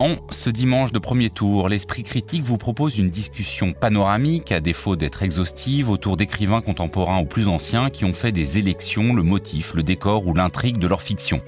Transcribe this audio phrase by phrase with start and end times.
[0.00, 4.96] En ce dimanche de premier tour, l'Esprit critique vous propose une discussion panoramique, à défaut
[4.96, 9.72] d'être exhaustive, autour d'écrivains contemporains ou plus anciens qui ont fait des élections le motif,
[9.72, 11.40] le décor ou l'intrigue de leur fiction.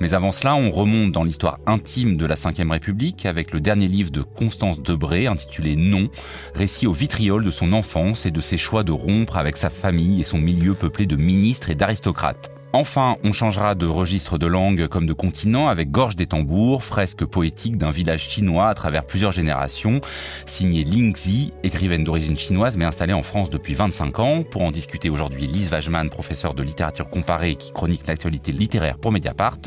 [0.00, 3.86] Mais avant cela, on remonte dans l'histoire intime de la Ve République avec le dernier
[3.86, 6.08] livre de Constance Debré intitulé Non,
[6.54, 10.20] récit au vitriol de son enfance et de ses choix de rompre avec sa famille
[10.20, 12.57] et son milieu peuplé de ministres et d'aristocrates.
[12.74, 17.24] Enfin, on changera de registre de langue comme de continent avec Gorge des tambours, fresque
[17.24, 20.02] poétique d'un village chinois à travers plusieurs générations,
[20.44, 24.42] signé Ling Zi, écrivaine d'origine chinoise mais installée en France depuis 25 ans.
[24.42, 29.12] Pour en discuter aujourd'hui, Lise Wajman, professeure de littérature comparée qui chronique l'actualité littéraire pour
[29.12, 29.58] Mediapart,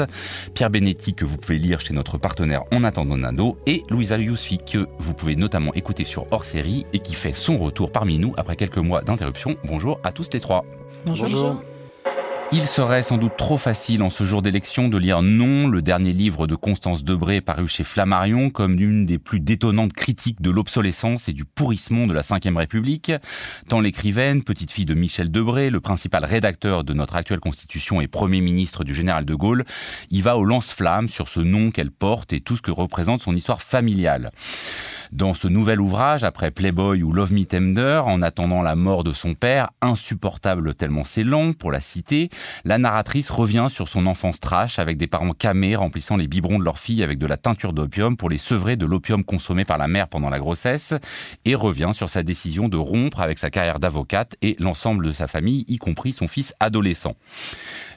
[0.54, 4.60] Pierre Benetti que vous pouvez lire chez notre partenaire En attendant Nando et Louisa Yousfi
[4.60, 8.34] que vous pouvez notamment écouter sur hors série et qui fait son retour parmi nous
[8.38, 9.56] après quelques mois d'interruption.
[9.64, 10.66] Bonjour à tous les trois.
[11.08, 11.26] Bonjour.
[11.26, 11.71] Bonjour.
[12.54, 16.12] Il serait sans doute trop facile en ce jour d'élection de lire Non, le dernier
[16.12, 21.30] livre de Constance Debré paru chez Flammarion comme l'une des plus détonnantes critiques de l'obsolescence
[21.30, 23.14] et du pourrissement de la Ve République.
[23.70, 28.10] Tant l'écrivaine, petite fille de Michel Debré, le principal rédacteur de notre actuelle constitution et
[28.10, 29.64] premier ministre du général de Gaulle,
[30.10, 33.34] y va au lance-flamme sur ce nom qu'elle porte et tout ce que représente son
[33.34, 34.30] histoire familiale.
[35.12, 39.12] Dans ce nouvel ouvrage, après Playboy ou Love Me Tender, en attendant la mort de
[39.12, 42.30] son père, insupportable tellement c'est long pour la citer,
[42.64, 46.64] la narratrice revient sur son enfance trash avec des parents camés remplissant les biberons de
[46.64, 49.90] leur fille avec de la teinture d'opium pour les sevrer de l'opium consommé par la
[49.90, 50.94] mère pendant la grossesse
[51.44, 55.28] et revient sur sa décision de rompre avec sa carrière d'avocate et l'ensemble de sa
[55.28, 57.18] famille, y compris son fils adolescent.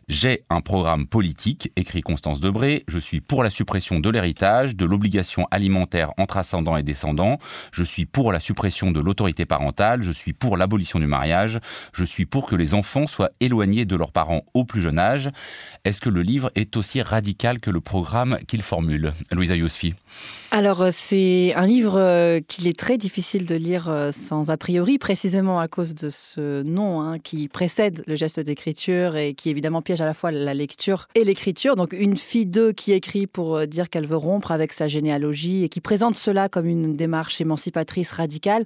[0.08, 2.84] J'ai un programme politique, écrit Constance Debré.
[2.88, 7.03] Je suis pour la suppression de l'héritage, de l'obligation alimentaire entre ascendants et descendants.
[7.72, 10.02] Je suis pour la suppression de l'autorité parentale.
[10.02, 11.60] Je suis pour l'abolition du mariage.
[11.92, 15.30] Je suis pour que les enfants soient éloignés de leurs parents au plus jeune âge.
[15.84, 19.12] Est-ce que le livre est aussi radical que le programme qu'il formule?
[19.32, 19.94] Louisa Yosfi
[20.56, 24.56] Alors, euh, c'est un livre euh, qu'il est très difficile de lire euh, sans a
[24.56, 29.50] priori, précisément à cause de ce nom hein, qui précède le geste d'écriture et qui
[29.50, 31.74] évidemment piège à la fois la lecture et l'écriture.
[31.74, 35.68] Donc une fille d'eux qui écrit pour dire qu'elle veut rompre avec sa généalogie et
[35.68, 38.64] qui présente cela comme une démarche émancipatrice radicale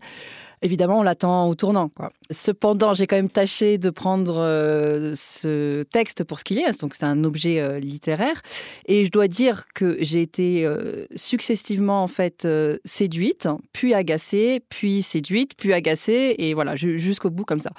[0.62, 1.90] évidemment, on l'attend au tournant.
[2.30, 6.80] Cependant, j'ai quand même tâché de prendre euh, ce texte pour ce qu'il est.
[6.80, 8.42] Donc, c'est un objet euh, littéraire.
[8.86, 12.46] Et je dois dire que j'ai été euh, successivement, en fait,
[12.84, 17.70] séduite, puis agacée, puis séduite, puis agacée, et voilà, jusqu'au bout comme ça.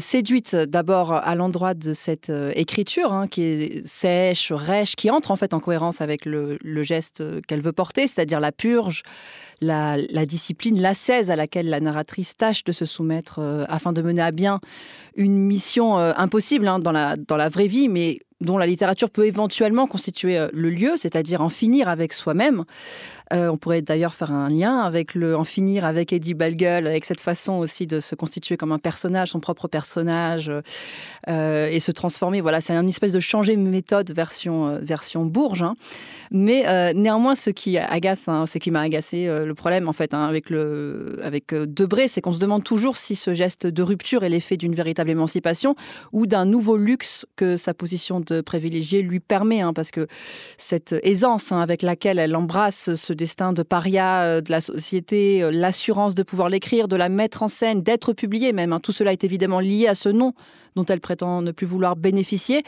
[0.00, 5.36] séduite d'abord à l'endroit de cette écriture, hein, qui est sèche, rêche, qui entre en
[5.36, 9.02] fait en cohérence avec le, le geste qu'elle veut porter, c'est-à-dire la purge,
[9.62, 14.22] la, discipline, l'assaise à laquelle la narratrice tâche de se soumettre euh, afin de mener
[14.22, 14.60] à bien
[15.16, 19.10] une mission euh, impossible hein, dans, la, dans la vraie vie, mais dont la littérature
[19.10, 22.64] peut éventuellement constituer euh, le lieu, c'est-à-dire en finir avec soi-même.
[23.32, 27.06] Euh, on pourrait d'ailleurs faire un lien avec le en finir avec Eddie Balguel, avec
[27.06, 30.52] cette façon aussi de se constituer comme un personnage, son propre personnage,
[31.28, 32.42] euh, et se transformer.
[32.42, 35.62] Voilà, c'est une espèce de changer de méthode version version Bourges.
[35.62, 35.74] Hein.
[36.30, 40.24] Mais néanmoins, ce qui agace, hein, ce qui m'a agacé, le problème en fait hein,
[40.24, 44.28] avec le avec Debré, c'est qu'on se demande toujours si ce geste de rupture est
[44.28, 45.74] l'effet d'une véritable émancipation
[46.12, 50.06] ou d'un nouveau luxe que sa position de privilégiée lui permet, hein, parce que
[50.58, 55.42] cette aisance hein, avec laquelle elle embrasse ce destin de paria euh, de la société,
[55.42, 58.92] euh, l'assurance de pouvoir l'écrire, de la mettre en scène, d'être publiée même, hein, tout
[58.92, 60.32] cela est évidemment lié à ce nom
[60.76, 62.62] dont elle prétend ne plus vouloir bénéficier.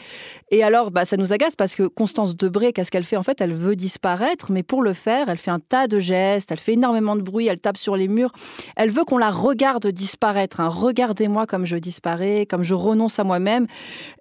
[0.51, 3.17] Et alors, bah, ça nous agace parce que Constance Debré, qu'est-ce qu'elle fait?
[3.17, 6.51] En fait, elle veut disparaître, mais pour le faire, elle fait un tas de gestes,
[6.51, 8.31] elle fait énormément de bruit, elle tape sur les murs.
[8.75, 10.59] Elle veut qu'on la regarde disparaître.
[10.59, 10.69] Hein.
[10.69, 13.67] Regardez-moi comme je disparais, comme je renonce à moi-même.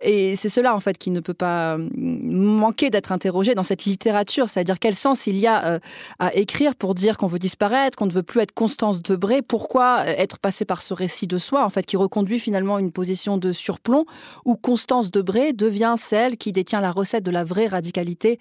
[0.02, 3.84] Et c'est cela, en fait, qui ne peut pas hum, manquer d'être interrogé dans cette
[3.84, 4.48] littérature.
[4.48, 5.78] C'est-à-dire quel sens il y a euh,
[6.18, 9.42] à écrire pour dire qu'on veut disparaître, qu'on ne veut plus être Constance Debré?
[9.42, 12.92] Pourquoi euh, être passé par ce récit de soi, en fait, qui reconduit finalement une
[12.92, 14.04] position de surplomb
[14.44, 18.38] où Constance Debré devient celle qui détient la recette de la vraie radicalité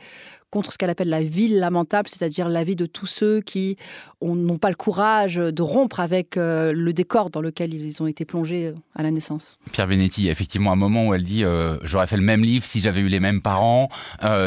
[0.53, 3.75] contre ce qu'elle appelle la ville lamentable, c'est-à-dire la vie de tous ceux qui
[4.21, 8.23] n'ont pas le courage de rompre avec euh, le décor dans lequel ils ont été
[8.23, 9.57] plongés euh, à la naissance.
[9.71, 12.81] Pierre Benetti, effectivement, un moment où elle dit euh, J'aurais fait le même livre si
[12.81, 13.89] j'avais eu les mêmes parents,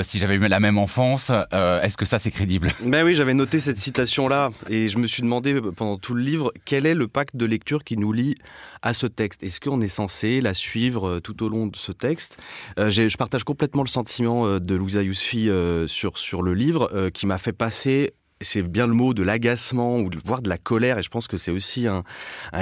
[0.05, 1.31] si j'avais eu la même enfance.
[1.51, 2.71] Est-ce que ça, c'est crédible?
[2.83, 6.53] Ben oui, j'avais noté cette citation-là et je me suis demandé pendant tout le livre
[6.65, 8.37] quel est le pacte de lecture qui nous lie
[8.83, 9.43] à ce texte?
[9.43, 12.39] Est-ce qu'on est censé la suivre tout au long de ce texte?
[12.77, 15.51] Je partage complètement le sentiment de Louisa Yousfi
[15.87, 20.11] sur, sur le livre qui m'a fait passer c'est bien le mot de l'agacement ou
[20.25, 22.05] voire de la colère et je pense que c'est aussi un,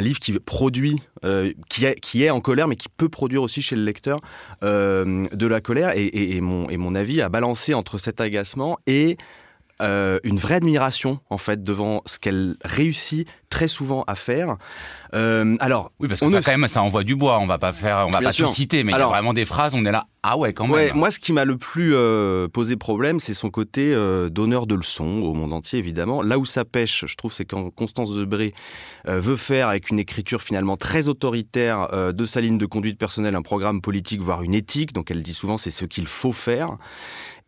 [0.00, 3.82] livre qui produit euh, qui, est, en colère mais qui peut produire aussi chez le
[3.82, 4.20] lecteur
[4.62, 5.92] euh, de la colère.
[5.96, 9.16] Et, mon, et mon avis a balancé entre cet agacement et
[9.82, 14.56] euh, une vraie admiration en fait devant ce qu'elle réussit très souvent à faire.
[15.14, 17.38] Euh, alors, oui, parce que ça, quand même, ça envoie du bois.
[17.40, 19.44] On va pas faire, on va pas tout citer, mais il y a vraiment des
[19.44, 19.74] phrases.
[19.74, 20.94] On est là, ah ouais, quand même.
[20.94, 23.94] moi, ce qui m'a le plus euh, posé problème, c'est son côté
[24.30, 26.22] donneur de leçons au monde entier, évidemment.
[26.22, 28.54] Là où ça pêche, je trouve, c'est quand Constance Debré
[29.06, 33.42] veut faire avec une écriture finalement très autoritaire de sa ligne de conduite personnelle un
[33.42, 34.92] programme politique, voire une éthique.
[34.92, 36.76] Donc, elle dit souvent, c'est ce qu'il faut faire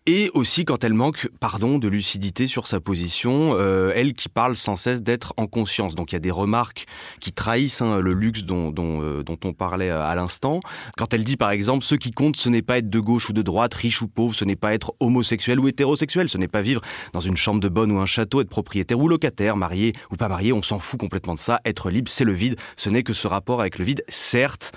[0.06, 4.56] et aussi quand elle manque, pardon, de lucidité sur sa position, euh, elle qui parle
[4.56, 5.96] sans cesse d'être en conscience.
[5.96, 6.86] Donc il y a des remarques
[7.20, 10.60] qui trahissent hein, le luxe dont, dont, euh, dont, on parlait euh, à l'instant.
[10.96, 13.32] Quand elle dit par exemple, ce qui compte, ce n'est pas être de gauche ou
[13.32, 16.62] de droite, riche ou pauvre, ce n'est pas être homosexuel ou hétérosexuel, ce n'est pas
[16.62, 16.80] vivre
[17.12, 20.28] dans une chambre de bonne ou un château, être propriétaire ou locataire, marié ou pas
[20.28, 21.60] marié, on s'en fout complètement de ça.
[21.64, 24.72] Être libre, c'est le vide, ce n'est que ce rapport avec le vide, certes.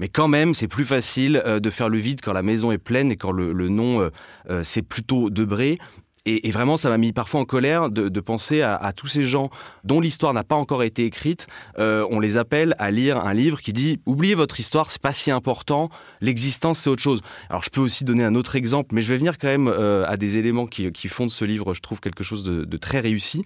[0.00, 2.78] Mais quand même, c'est plus facile euh, de faire le vide quand la maison est
[2.78, 4.08] pleine et quand le, nom, euh,
[4.48, 5.78] euh, c'est plutôt Debré.
[6.26, 9.50] Et, vraiment, ça m'a mis parfois en colère de, penser à, tous ces gens
[9.84, 11.46] dont l'histoire n'a pas encore été écrite.
[11.78, 15.12] Euh, on les appelle à lire un livre qui dit oubliez votre histoire, c'est pas
[15.12, 15.88] si important.
[16.20, 17.22] L'existence, c'est autre chose.
[17.48, 20.04] Alors, je peux aussi donner un autre exemple, mais je vais venir quand même euh,
[20.06, 23.00] à des éléments qui, qui, font de ce livre, je trouve quelque chose de, très
[23.00, 23.44] réussi.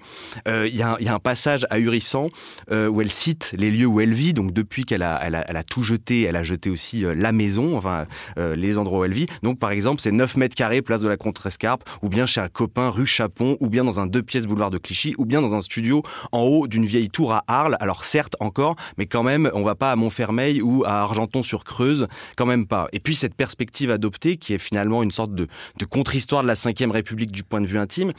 [0.48, 2.28] Euh, il y, a un passage ahurissant
[2.70, 4.34] où elle cite les lieux où elle vit.
[4.34, 7.32] Donc, depuis qu'elle a, elle a, elle a, tout jeté, elle a jeté aussi la
[7.32, 8.06] maison, enfin
[8.36, 9.26] les endroits où elle vit.
[9.42, 12.48] Donc, par exemple, c'est 9 mètres carrés, place de la Contrescarpe, ou bien chez un
[12.76, 15.60] rue Chapon, ou bien dans un deux pièces boulevard de Clichy, ou bien dans un
[15.60, 16.02] studio
[16.32, 17.76] en haut d'une vieille tour à Arles.
[17.80, 22.46] Alors certes encore, mais quand même, on va pas à Montfermeil ou à Argenton-sur-Creuse, quand
[22.46, 22.88] même pas.
[22.92, 26.54] Et puis cette perspective adoptée, qui est finalement une sorte de, de contre-histoire de la
[26.54, 28.12] Ve République du point de vue intime,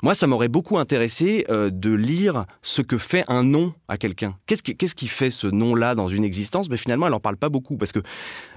[0.00, 4.36] moi, ça m'aurait beaucoup intéressé euh, de lire ce que fait un nom à quelqu'un.
[4.46, 4.62] Qu'est-ce
[4.94, 6.70] qui, fait ce nom-là dans une existence?
[6.70, 7.76] Mais finalement, elle n'en parle pas beaucoup.
[7.76, 7.98] Parce que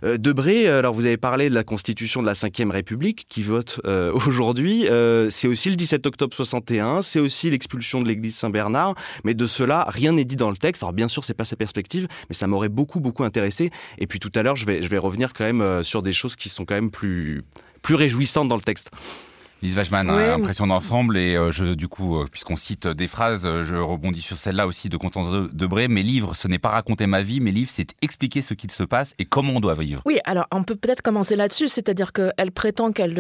[0.04, 3.82] euh, Debré, alors vous avez parlé de la constitution de la Ve République qui vote
[3.86, 4.86] euh, aujourd'hui.
[5.32, 8.94] c'est aussi le 17 octobre 61, c'est aussi l'expulsion de l'église Saint-Bernard.
[9.24, 10.84] Mais de cela, rien n'est dit dans le texte.
[10.84, 13.72] Alors bien sûr, c'est pas sa perspective, mais ça m'aurait beaucoup, beaucoup intéressé.
[13.98, 16.36] Et puis tout à l'heure, je vais, je vais revenir quand même sur des choses
[16.36, 17.44] qui sont quand même plus,
[17.82, 18.92] plus réjouissantes dans le texte.
[19.62, 23.62] Lise Wachman, impression d'ensemble et euh, je, du coup, euh, puisqu'on cite des phrases, euh,
[23.62, 25.88] je rebondis sur celle-là aussi de Constance Debré.
[25.88, 28.82] Mes livres, ce n'est pas raconter ma vie, mes livres, c'est expliquer ce qu'il se
[28.82, 30.02] passe et comment on doit vivre.
[30.08, 33.12] Oui, alors on peut peut-être commencer là-dessus, c'est-à-dire qu'elle prétend qu'elle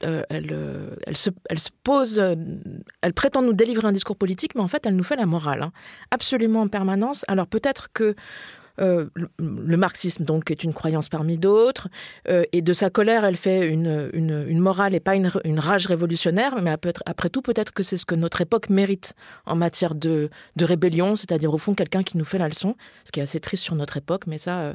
[0.00, 0.56] elle,
[1.06, 4.86] elle, se, elle se pose, elle prétend nous délivrer un discours politique, mais en fait,
[4.86, 5.72] elle nous fait la morale, hein,
[6.12, 7.24] absolument en permanence.
[7.26, 8.14] Alors peut-être que
[8.80, 9.06] euh,
[9.38, 11.88] le marxisme donc est une croyance parmi d'autres,
[12.28, 15.86] euh, et de sa colère, elle fait une, une, morale et pas une, une, rage
[15.86, 16.74] révolutionnaire, mais
[17.06, 19.14] après tout, peut-être que c'est ce que notre époque mérite
[19.46, 23.12] en matière de, de rébellion, c'est-à-dire au fond quelqu'un qui nous fait la leçon, ce
[23.12, 24.74] qui est assez triste sur notre époque, mais ça, euh,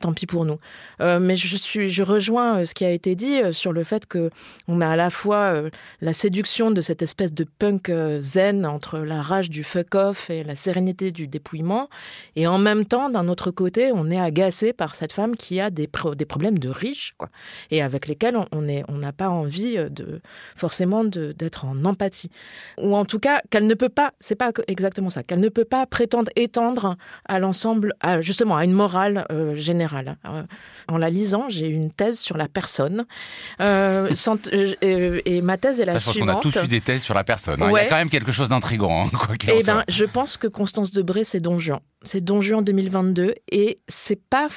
[0.00, 0.58] tant pis pour nous.
[1.00, 4.30] mais je, suis, je rejoins ce qui a été dit sur le fait que
[4.68, 5.62] on a à la fois
[6.00, 10.54] la séduction de cette espèce de punk zen entre la rage du fuck-off et la
[10.54, 11.88] sérénité du dépouillement,
[12.36, 15.70] et en même temps, d'un autre côté, on est agacé par cette femme qui a
[15.70, 17.28] des, des problèmes de riches, quoi,
[17.70, 20.20] et avec lesquels on n'a on pas envie euh, de
[20.56, 22.30] forcément d'être en empathie,
[22.78, 25.64] ou en tout cas qu'elle ne peut pas, c'est pas exactement ça, qu'elle ne peut
[25.64, 30.16] pas prétendre étendre à l'ensemble, justement à une morale euh, générale.
[30.26, 30.42] Euh,
[30.88, 33.04] en la lisant, j'ai une thèse sur la personne,
[33.60, 37.14] et, ma thèse est la ça, je pense qu'on a tous eu des thèses sur
[37.14, 37.62] la personne.
[37.62, 37.70] Hein.
[37.70, 40.46] Il y a quand même quelque chose d'intrigant, hein, quoi eh ben, je pense que
[40.46, 41.80] Constance Debré, c'est Don Juan.
[42.04, 44.48] C'est Don Juan 2022 et c'est pas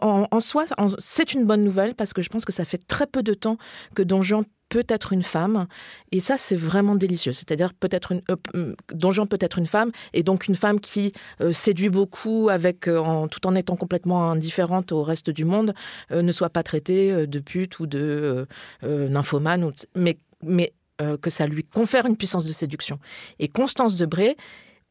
[0.00, 0.64] en, soi,
[0.98, 3.58] c'est une bonne nouvelle parce que je pense que ça fait très peu de temps
[3.94, 5.66] que Don Juan peut être une femme
[6.12, 7.34] et ça c'est vraiment délicieux.
[7.34, 11.12] C'est-à-dire peut-être une euh, Don Juan peut être une femme et donc une femme qui
[11.42, 15.74] euh, séduit beaucoup avec euh, tout en étant complètement indifférente au reste du monde
[16.10, 18.46] ne soit pas traitée de pute ou de
[18.82, 20.72] nymphomane mais mais
[21.20, 22.98] que ça lui confère une puissance de séduction.
[23.40, 24.36] Et Constance Debré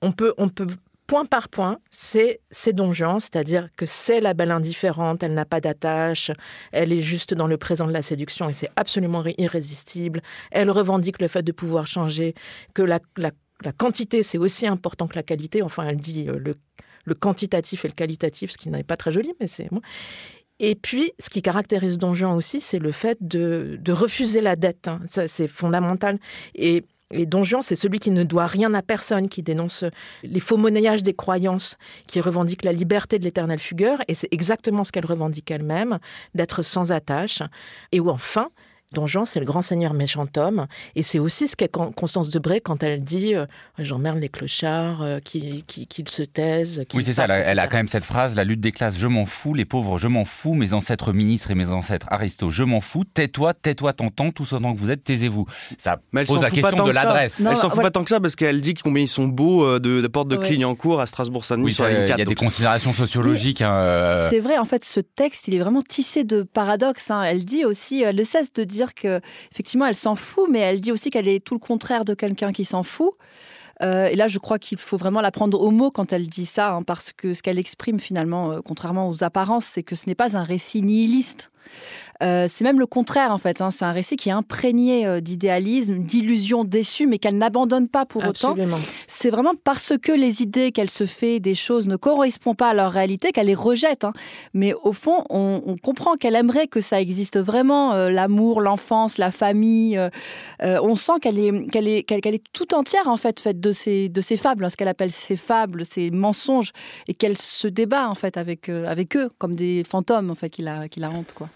[0.03, 0.67] on peut on peut
[1.11, 5.59] point par point, c'est c'est Don c'est-à-dire que c'est la belle indifférente, elle n'a pas
[5.59, 6.31] d'attache,
[6.71, 10.21] elle est juste dans le présent de la séduction et c'est absolument irrésistible.
[10.51, 12.33] Elle revendique le fait de pouvoir changer,
[12.73, 13.01] que la,
[13.77, 15.61] quantité c'est aussi important que la qualité.
[15.61, 19.33] Enfin, elle dit euh, le, quantitatif et le qualitatif, ce qui n'est pas très joli,
[19.41, 19.67] mais c'est
[20.59, 24.87] Et puis, ce qui caractérise Don aussi, c'est le fait de, de, refuser la dette.
[24.87, 25.01] Hein.
[25.07, 26.19] Ça, c'est fondamental.
[26.55, 29.83] Et et Don c'est celui qui ne doit rien à personne, qui dénonce
[30.23, 31.77] les faux monnayages des croyances,
[32.07, 35.99] qui revendique la liberté de l'éternel fugueur, et c'est exactement ce qu'elle revendique elle-même,
[36.35, 37.41] d'être sans attache,
[37.91, 38.49] et où enfin,
[38.93, 40.67] Don c'est le grand seigneur méchant homme.
[40.95, 43.45] Et c'est aussi ce qu'est Constance Debré quand elle dit euh,
[43.79, 45.63] J'emmerde les clochards, euh, qu'ils
[46.09, 46.83] se taisent.
[46.93, 47.25] Oui, c'est ça.
[47.25, 49.53] Elle a, quand même cette phrase La lutte des classes, je m'en fous.
[49.53, 50.55] Les pauvres, je m'en fous.
[50.55, 53.05] Mes ancêtres ministres et mes ancêtres aristos, je m'en fous.
[53.05, 54.31] Tais-toi, tais-toi, t'entends.
[54.31, 55.45] Tous autant que vous êtes, taisez-vous.
[55.77, 57.39] Ça pose la question de l'adresse.
[57.39, 59.79] Elle s'en fout pas tant que ça parce qu'elle dit combien ils sont beaux euh,
[59.79, 63.61] de la porte de Clignancourt à Strasbourg-Saint-Denis oui, Il y a des considérations sociologiques.
[63.61, 67.09] Hein, c'est vrai, en fait, ce texte, il est vraiment tissé de paradoxes.
[67.09, 67.23] Hein.
[67.23, 69.21] Elle dit aussi, elle ne cesse de dire que
[69.51, 72.51] effectivement, elle s'en fout, mais elle dit aussi qu'elle est tout le contraire de quelqu'un
[72.51, 73.13] qui s'en fout.
[73.81, 76.45] Euh, et là, je crois qu'il faut vraiment la prendre au mot quand elle dit
[76.45, 80.05] ça, hein, parce que ce qu'elle exprime finalement, euh, contrairement aux apparences, c'est que ce
[80.07, 81.51] n'est pas un récit nihiliste.
[82.21, 83.61] Euh, c'est même le contraire en fait.
[83.61, 83.71] Hein.
[83.71, 88.25] C'est un récit qui est imprégné euh, d'idéalisme, d'illusions déçues, mais qu'elle n'abandonne pas pour
[88.25, 88.55] autant.
[89.07, 92.73] C'est vraiment parce que les idées qu'elle se fait des choses ne correspondent pas à
[92.73, 94.03] leur réalité qu'elle les rejette.
[94.03, 94.13] Hein.
[94.53, 99.31] Mais au fond, on, comprend qu'elle aimerait que ça existe vraiment, euh, l'amour, l'enfance, la
[99.31, 99.99] famille.
[100.59, 104.09] on sent qu'elle est, qu'elle est, qu'elle, est tout entière en fait faite de ces,
[104.09, 106.71] de ces fables, hein, ce qu'elle appelle ces fables, ces mensonges,
[107.07, 110.61] et qu'elle se débat en fait avec, avec eux comme des fantômes en fait qui
[110.61, 111.49] la, qui la hantent quoi.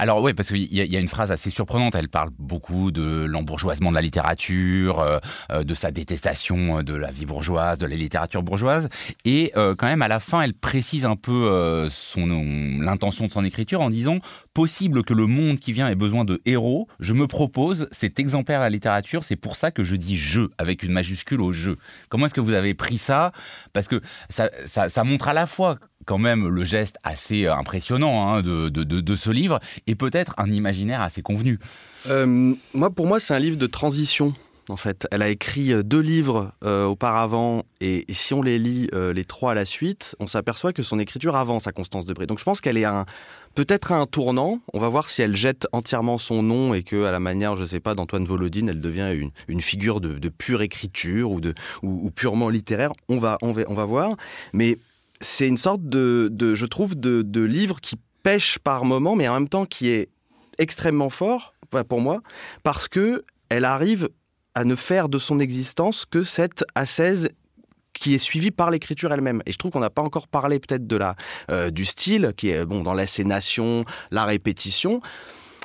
[0.00, 1.94] Alors oui, parce qu'il y, a une phrase assez surprenante.
[1.94, 5.18] Elle parle beaucoup de l'embourgeoisement de la littérature, euh,
[5.52, 8.88] euh, de sa détestation euh, de la vie bourgeoise, de la littérature bourgeoise.
[9.26, 11.86] Et quand même, à la fin, elle précise un peu
[12.80, 14.20] l'intention de son écriture en disant
[14.54, 16.88] possible que le monde qui vient ait besoin de héros.
[16.98, 19.24] Je me propose cet exemplaire à la littérature.
[19.24, 21.76] C'est pour ça que je dis je avec une majuscule au jeu.
[22.08, 23.32] Comment est-ce que vous avez pris ça?
[23.72, 28.42] Parce que ça, montre à la fois quand même le geste assez euh, impressionnant hein,
[28.42, 31.58] de, de, ce livre et peut-être un imaginaire assez convenu.
[32.08, 34.34] Euh, moi, pour moi, c'est un livre de transition.
[34.70, 39.24] En fait, elle a écrit euh, deux livres auparavant, et, si on les lit les
[39.24, 42.26] trois à la suite, on s'aperçoit que son écriture avance à Constance Debré.
[42.26, 43.06] Donc, je pense qu'elle est un,
[43.54, 44.60] peut-être un tournant.
[44.72, 47.64] On va voir si elle jette entièrement son nom et que, à la manière, je
[47.64, 51.54] sais pas, d'Antoine Volodine, elle devient une, figure de, de, pure écriture ou de
[52.14, 52.92] purement littéraire.
[53.08, 54.16] On va, on va, on va voir.
[54.52, 54.78] Mais
[55.20, 59.48] c'est une sorte de, je trouve, de, livre qui pêche par moment, mais en même
[59.48, 60.08] temps qui est
[60.58, 61.54] extrêmement fort
[61.88, 62.20] pour moi,
[62.62, 64.08] parce que elle arrive
[64.60, 67.30] à ne faire de son existence que cette ascèse
[67.94, 69.42] qui est suivie par l'écriture elle-même.
[69.46, 71.16] Et je trouve qu'on n'a pas encore parlé peut-être de la
[71.50, 75.00] euh, du style qui est bon dans l'assénation, la répétition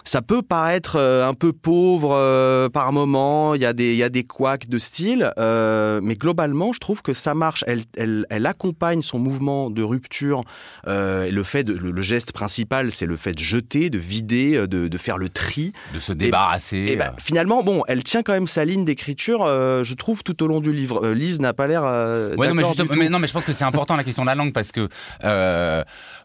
[0.05, 3.55] ça peut paraître euh, un peu pauvre euh, par moment.
[3.55, 6.79] Il y a des, il y a des couacs de style, euh, mais globalement, je
[6.79, 7.63] trouve que ça marche.
[7.67, 10.43] Elle, elle, elle accompagne son mouvement de rupture.
[10.85, 14.97] le fait, de, le, geste principal, c'est le fait de jeter, de vider, de, de
[14.97, 16.85] faire le tri, de se débarrasser.
[16.87, 19.45] Et, ben, finalement, bon, elle tient quand même sa ligne d'écriture.
[19.47, 21.07] je trouve tout au long du livre.
[21.09, 21.83] Lise n'a pas l'air.
[21.83, 22.63] ouais, non, mais,
[22.95, 24.87] mais, non, mais je pense que c'est important la question de la langue parce que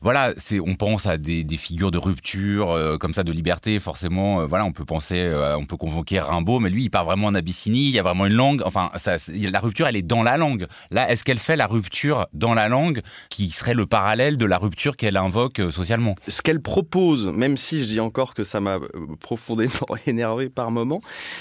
[0.03, 4.41] voilà, c'est, on pense à des, des figures de rupture comme ça, de liberté forcément,
[4.41, 7.29] euh, voilà, on peut penser, euh, on peut convoquer Rimbaud, mais lui, il part vraiment
[7.29, 8.63] en Abyssinie, il y a vraiment une langue.
[8.65, 10.67] Enfin, ça, la rupture, elle est dans la langue.
[10.91, 14.59] Là, est-ce qu'elle fait la rupture dans la langue qui serait le parallèle de la
[14.59, 16.15] rupture qu'elle invoque euh, socialement?
[16.29, 18.79] Ce qu'elle propose, même si je dis encore que ça m'a
[19.21, 19.71] profondément
[20.07, 21.01] énervé par moment,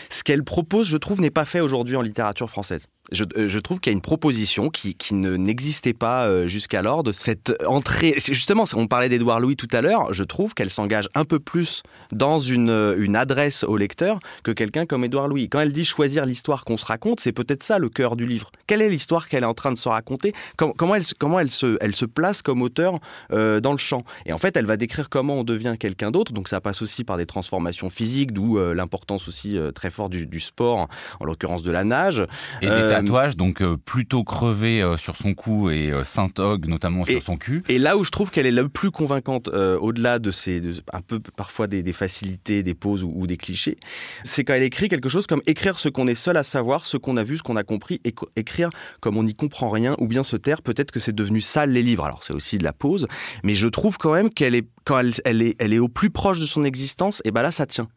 [0.09, 2.87] ce qu'elle propose, je trouve, n'est pas fait aujourd'hui en littérature française.
[3.11, 7.11] Je, je, trouve qu'il y a une proposition qui, qui ne n'existait pas jusqu'alors de
[7.11, 8.15] cette entrée.
[8.17, 10.13] Justement, on parlait d'Édouard Louis tout à l'heure.
[10.13, 14.85] Je trouve qu'elle s'engage un peu plus dans une, une adresse au lecteur que quelqu'un
[14.85, 15.49] comme Édouard Louis.
[15.49, 18.51] Quand elle dit choisir l'histoire qu'on se raconte, c'est peut-être ça le cœur du livre.
[18.67, 20.33] Quelle est l'histoire qu'elle est en train de se raconter?
[20.57, 22.99] Comment elle, comment elle, se, elle se place comme auteur
[23.31, 24.03] euh, dans le champ?
[24.25, 26.33] Et en fait, elle va décrire comment on devient quelqu'un d'autre.
[26.33, 30.11] Donc ça passe aussi par des transformations physiques, d'où euh, l'importance aussi euh, très forte
[30.11, 30.87] du, du, sport,
[31.19, 32.23] en l'occurrence de la nage.
[32.61, 37.63] Et des tatouages, donc plutôt crevé sur son cou et Saint-Og notamment sur son cul.
[37.69, 40.61] Et là où je trouve qu'elle est la plus convaincante, au-delà de ces
[40.93, 43.77] un peu parfois des, des facilité des pauses ou, des clichés,
[44.23, 46.97] c'est quand elle écrit quelque chose comme écrire ce qu'on est seul à savoir, ce
[46.97, 48.69] qu'on a vu, ce qu'on a compris, et écrire
[49.01, 51.83] comme on n'y comprend rien, ou bien se taire, peut-être que c'est devenu sale les
[51.83, 52.05] livres.
[52.05, 53.07] Alors c'est aussi de la pause,
[53.43, 56.39] mais je trouve quand même qu'elle est, quand elle, est, elle est au plus proche
[56.39, 57.87] de son existence, et ben là ça tient.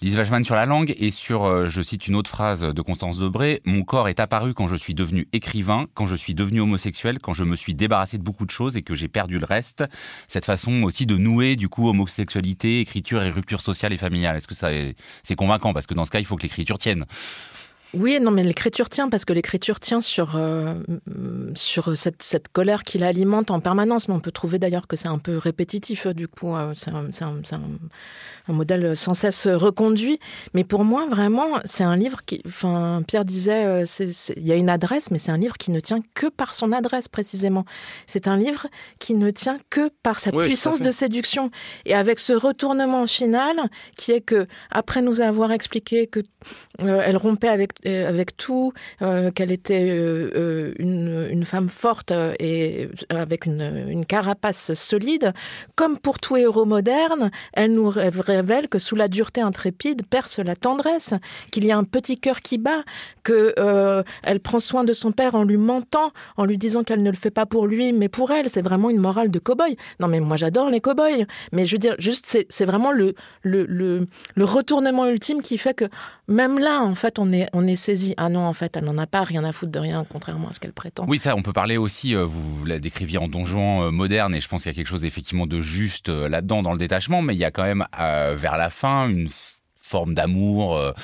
[0.00, 3.18] Lise Wajman sur la langue et sur, euh, je cite une autre phrase de Constance
[3.18, 7.18] Debré, mon corps est apparu quand je suis devenu écrivain, quand je suis devenu homosexuel,
[7.18, 9.84] quand je me suis débarrassé de beaucoup de choses et que j'ai perdu le reste.
[10.28, 14.36] Cette façon aussi de nouer du coup homosexualité, écriture et rupture sociale et familiale.
[14.36, 14.70] Est-ce que ça
[15.22, 15.72] c'est convaincant?
[15.72, 17.06] Parce que dans ce cas il faut que l'écriture tienne.
[17.94, 20.74] Oui, non, mais l'écriture tient parce que l'écriture tient sur, euh,
[21.54, 24.08] sur cette, colère qui l'alimente en permanence.
[24.08, 26.54] Mais on peut trouver d'ailleurs que c'est un peu répétitif, du coup.
[26.54, 27.32] Euh, c'est un,
[28.48, 30.18] modèle sans cesse reconduit.
[30.54, 32.42] Mais pour moi, vraiment, c'est un livre qui.
[32.46, 33.84] Enfin, Pierre disait, euh,
[34.36, 36.72] il y a une adresse, mais c'est un livre qui ne tient que par son
[36.72, 37.64] adresse, précisément.
[38.06, 38.66] C'est un livre
[38.98, 41.50] qui ne tient que par sa puissance de séduction.
[41.84, 43.56] Et avec ce retournement final,
[43.96, 46.20] qui est que, après nous avoir expliqué que
[46.78, 48.72] elle rompait avec euh, avec tout,
[49.02, 55.32] euh, qu'elle était euh, une, une, femme forte et avec une, une, carapace solide.
[55.74, 57.90] Comme pour tout héros moderne, elle nous
[58.36, 61.14] révèle que sous la dureté intrépide perce la tendresse,
[61.50, 62.82] qu'il y a un petit cœur qui bat,
[63.22, 63.54] que
[64.22, 67.16] elle prend soin de son père en lui mentant, en lui disant qu'elle ne le
[67.16, 68.48] fait pas pour lui, mais pour elle.
[68.48, 69.76] C'est vraiment une morale de cow-boy.
[70.00, 71.26] Non, mais moi j'adore les cow-boys.
[71.52, 75.84] Mais je veux dire, juste, c'est vraiment le, le, le, retournement ultime qui fait que
[76.28, 78.14] même là, en fait, on est, on est saisi.
[78.16, 80.52] Ah non, en fait, elle n'en a pas rien à foutre de rien, contrairement à
[80.52, 81.04] ce qu'elle prétend.
[81.08, 84.40] Oui, ça, on peut parler aussi, euh, vous la décriviez en donjon euh, moderne, et
[84.40, 87.22] je pense qu'il y a quelque chose effectivement de juste euh, là-dedans dans le détachement,
[87.22, 87.86] mais il y a quand même
[88.34, 89.28] vers la fin une
[89.80, 90.94] forme d'amour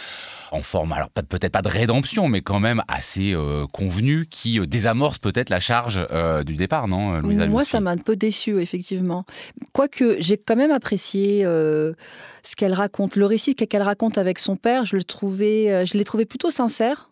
[0.53, 4.67] en forme, alors peut-être pas de rédemption, mais quand même assez euh, convenu, qui euh,
[4.67, 8.61] désamorce peut-être la charge euh, du départ, non, Louisa Moi, ça m'a un peu déçu,
[8.61, 9.25] effectivement.
[9.73, 13.17] Quoique, j'ai quand même apprécié ce qu'elle raconte.
[13.17, 17.11] Le récit qu'elle raconte avec son père, je le trouvais, je l'ai trouvé plutôt sincère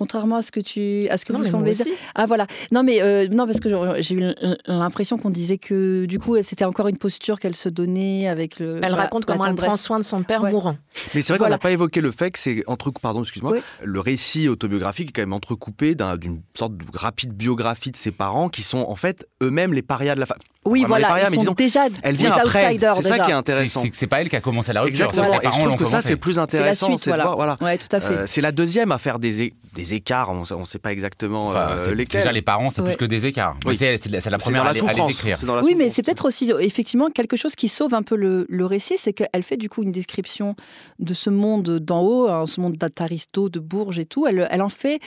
[0.00, 1.84] contrairement à ce que tu à ce que vous semblez dire.
[2.14, 2.46] Ah voilà.
[2.72, 3.68] Non mais euh, non parce que
[4.00, 4.22] j'ai eu
[4.66, 8.80] l'impression qu'on disait que du coup c'était encore une posture qu'elle se donnait avec le
[8.82, 10.76] Elle raconte comment elle prend soin de son père mourant.
[11.14, 14.00] Mais c'est vrai qu'on n'a pas évoqué le fait que c'est entre pardon, excuse-moi, le
[14.00, 18.62] récit autobiographique est quand même entrecoupé d'une sorte de rapide biographie de ses parents qui
[18.62, 20.44] sont en fait eux-mêmes les parias de la famille.
[20.64, 22.78] Oui, voilà, ils sont déjà elle vient après.
[22.78, 23.82] C'est ça qui est intéressant.
[23.82, 25.08] C'est que pas elle qui a commencé la rupture.
[25.08, 25.40] Exactement.
[25.42, 26.86] Et je trouve que ça c'est plus intéressant.
[26.98, 27.56] C'est la suite, voilà.
[27.60, 28.14] Ouais, tout à fait.
[28.14, 31.94] Euh, c'est la deuxième à faire des des écarts, on ne sait pas exactement euh,
[31.94, 32.20] lesquels.
[32.20, 33.56] Déjà, les parents, c'est plus que des écarts.
[33.66, 33.76] Oui.
[33.76, 35.38] C'est la première à, à, les écrire.
[35.62, 38.96] oui, mais c'est peut-être aussi effectivement quelque chose qui sauve un peu le, le récit,
[38.96, 40.54] c'est qu'elle fait du coup une description
[40.98, 44.26] de ce monde d'en haut, hein, ce monde d'Aristo, de Bourges et tout.
[44.26, 45.00] Elle, elle en fait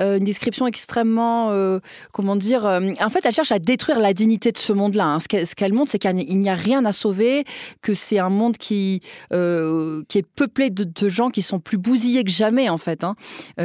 [0.00, 1.78] euh, une description extrêmement, euh,
[2.12, 5.06] comment dire, en fait, elle cherche à détruire la dignité de ce monde-là.
[5.06, 5.18] Hein.
[5.20, 7.44] Ce qu'elle montre, c'est qu'il n'y a rien à sauver,
[7.82, 12.24] que c'est un monde qui, qui est peuplé de, de, gens qui sont plus bousillés
[12.24, 13.14] que jamais, en fait, hein,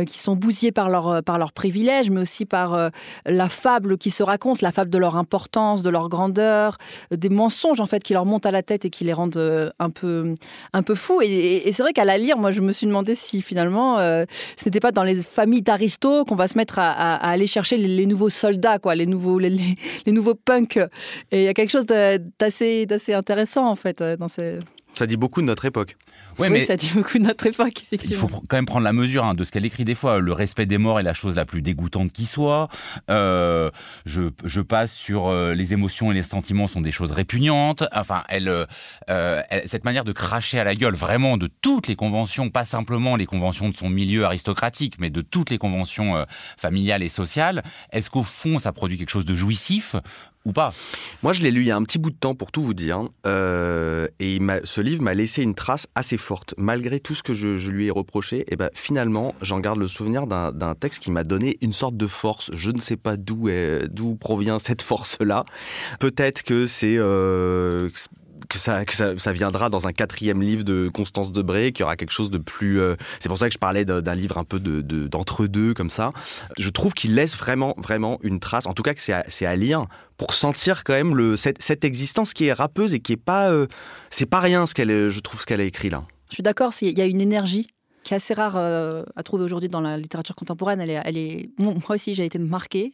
[0.06, 2.90] qui sont bousillés par leur, euh, par leur privilège, mais aussi par euh,
[3.25, 6.77] la fable qui se raconte, la fable de leur importance, de leur grandeur,
[7.11, 9.74] euh, des mensonges en fait qui leur montent à la tête et qui les rendent
[9.79, 10.35] un peu,
[10.74, 11.22] un peu fous.
[11.22, 14.25] Et, c'est vrai qu'à la lire, moi je me suis demandé si finalement ce
[14.66, 18.29] n'était pas dans les familles d'Aristo qu'on va se mettre à, aller chercher les, nouveaux
[18.29, 19.75] soldats, quoi, les nouveaux, les,
[20.07, 20.77] nouveaux punks.
[21.31, 24.59] Et il y a quelque chose d'assez, d'assez intéressant en fait dans ces...
[24.94, 25.98] Ça dit beaucoup de notre époque.
[26.39, 28.27] Oui, mais ça dit beaucoup de notre époque, effectivement.
[28.27, 30.19] Il faut quand même prendre la mesure hein, de ce qu'elle écrit des fois.
[30.19, 32.69] Le respect des morts est la chose la plus dégoûtante qui soit.
[33.09, 33.69] Euh,
[34.05, 37.83] je, je, passe sur euh, les émotions et les sentiments sont des choses répugnantes.
[37.93, 38.50] Enfin, elle,
[39.09, 43.15] euh, cette manière de cracher à la gueule vraiment de toutes les conventions, pas simplement
[43.15, 46.25] les conventions de son milieu aristocratique, mais de toutes les conventions
[46.57, 47.63] familiales et sociales.
[47.91, 49.96] Est-ce qu'au fond, ça produit quelque chose de jouissif?
[50.46, 50.74] Ou pas
[51.22, 52.74] Moi, je l'ai lu il y a un petit bout de temps pour tout vous
[52.74, 57.34] dire, euh, et ce livre m'a laissé une trace assez forte, malgré tout ce que
[57.34, 58.44] je, lui ai reproché.
[58.50, 62.08] Et ben finalement, j'en garde le souvenir d'un texte qui m'a donné une sorte de
[62.08, 62.51] force.
[62.53, 63.50] Je ne sais pas d'où
[63.90, 65.46] d'où provient cette force-là.
[66.00, 67.90] Peut-être que c'est euh,
[68.50, 72.38] que ça, viendra dans un quatrième livre de Constance Debré, qui aura quelque chose de
[72.38, 72.79] plus.
[72.79, 76.12] Euh, c'est pour ça que je parlais d'un livre un peu de d'entre-deux comme ça.
[76.58, 78.66] Je trouve qu'il laisse vraiment, vraiment une trace.
[78.66, 79.86] En tout cas, que c'est à, lire
[80.18, 83.50] pour sentir quand même le, cette, existence qui est rappeuse et qui est pas.
[83.51, 83.68] Euh,
[84.10, 86.03] c'est pas rien ce qu'elle, je trouve, ce qu'elle a écrit là.
[86.29, 86.74] Je suis d'accord.
[86.82, 87.68] Il y a une énergie
[88.03, 90.82] qui est assez rare euh, à trouver aujourd'hui dans la littérature contemporaine.
[90.82, 91.50] Elle est, elle est...
[91.60, 92.94] moi aussi, j'ai été marquée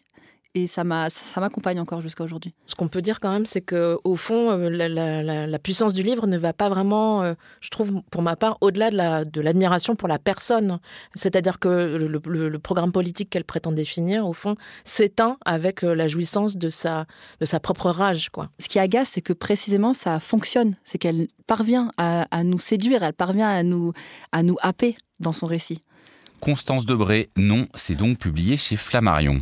[0.55, 2.53] et ça m'accompagne encore jusqu'à aujourd'hui.
[2.65, 6.25] Ce qu'on peut dire quand même, c'est que au fond, euh, la, puissance du livre
[6.25, 10.17] ne va pas vraiment, euh, je trouve, pour ma part, au-delà de l'admiration pour la
[10.17, 10.79] personne.
[11.15, 16.57] C'est-à-dire que le, programme politique qu'elle prétend définir, au fond, s'éteint avec euh, la jouissance
[16.57, 17.05] de sa,
[17.39, 18.29] de sa propre rage.
[18.29, 18.49] Quoi.
[18.59, 20.75] Ce qui agace, c'est que précisément ça fonctionne.
[20.83, 23.93] C'est qu'elle parvient à, à, nous séduire, elle parvient à nous,
[24.31, 25.83] à nous happer dans son récit.
[26.39, 29.41] Constance Debré, non, c'est donc publié chez Flammarion.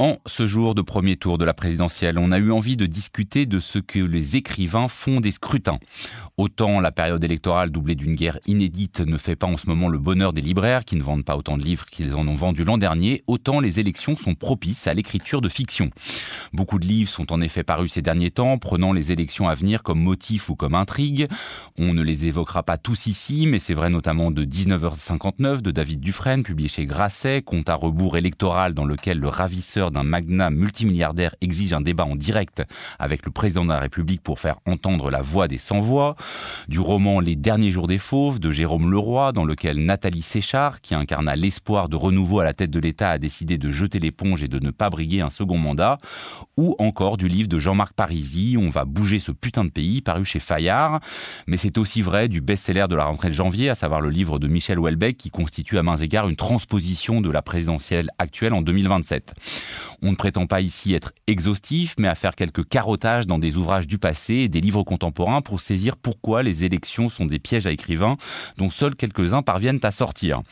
[0.00, 3.44] En ce jour de premier tour de la présidentielle, on a eu envie de discuter
[3.44, 5.78] de ce que les écrivains font des scrutins.
[6.38, 9.98] Autant la période électorale doublée d'une guerre inédite ne fait pas en ce moment le
[9.98, 12.78] bonheur des libraires qui ne vendent pas autant de livres qu'ils en ont vendu l'an
[12.78, 15.90] dernier, autant les élections sont propices à l'écriture de fiction.
[16.54, 19.82] Beaucoup de livres sont en effet parus ces derniers temps, prenant les élections à venir
[19.82, 21.28] comme motif ou comme intrigue.
[21.76, 26.00] On ne les évoquera pas tous ici, mais c'est vrai notamment de 19h59 de David
[26.00, 31.34] Dufresne, publié chez Grasset, compte à rebours électoral dans lequel le ravisseur d'un magnat multimilliardaire
[31.40, 32.62] exige un débat en direct
[32.98, 36.16] avec le président de la République pour faire entendre la voix des sans-voix,
[36.68, 40.94] du roman Les derniers jours des fauves de Jérôme Leroy, dans lequel Nathalie Séchard, qui
[40.94, 44.48] incarna l'espoir de renouveau à la tête de l'État, a décidé de jeter l'éponge et
[44.48, 45.98] de ne pas briguer un second mandat,
[46.56, 50.24] ou encore du livre de Jean-Marc Parisi, On va bouger ce putain de pays, paru
[50.24, 51.00] chez Fayard.
[51.46, 54.38] Mais c'est aussi vrai du best-seller de la rentrée de janvier, à savoir le livre
[54.38, 58.62] de Michel Houellebecq, qui constitue à mains égards une transposition de la présidentielle actuelle en
[58.62, 59.34] 2027.
[60.02, 63.86] On ne prétend pas ici être exhaustif, mais à faire quelques carottages dans des ouvrages
[63.86, 67.70] du passé et des livres contemporains pour saisir pourquoi les élections sont des pièges à
[67.70, 68.16] écrivains
[68.56, 70.42] dont seuls quelques-uns parviennent à sortir.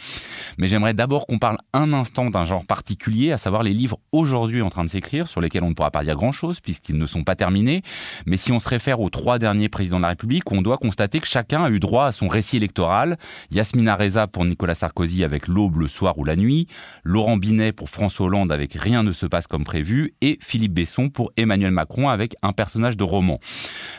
[0.59, 4.63] Mais j'aimerais d'abord qu'on parle un instant d'un genre particulier, à savoir les livres aujourd'hui
[4.63, 7.25] en train de s'écrire, sur lesquels on ne pourra pas dire grand-chose puisqu'ils ne sont
[7.25, 7.83] pas terminés.
[8.27, 11.21] Mais si on se réfère aux trois derniers présidents de la République, on doit constater
[11.21, 13.19] que chacun a eu droit à son récit électoral.
[13.51, 16.67] Yasmina Reza pour Nicolas Sarkozy avec L'aube, le soir ou la nuit,
[17.05, 21.11] Laurent Binet pour François Hollande avec Rien ne se passe comme prévu, et Philippe Besson
[21.11, 23.41] pour Emmanuel Macron avec un personnage de roman.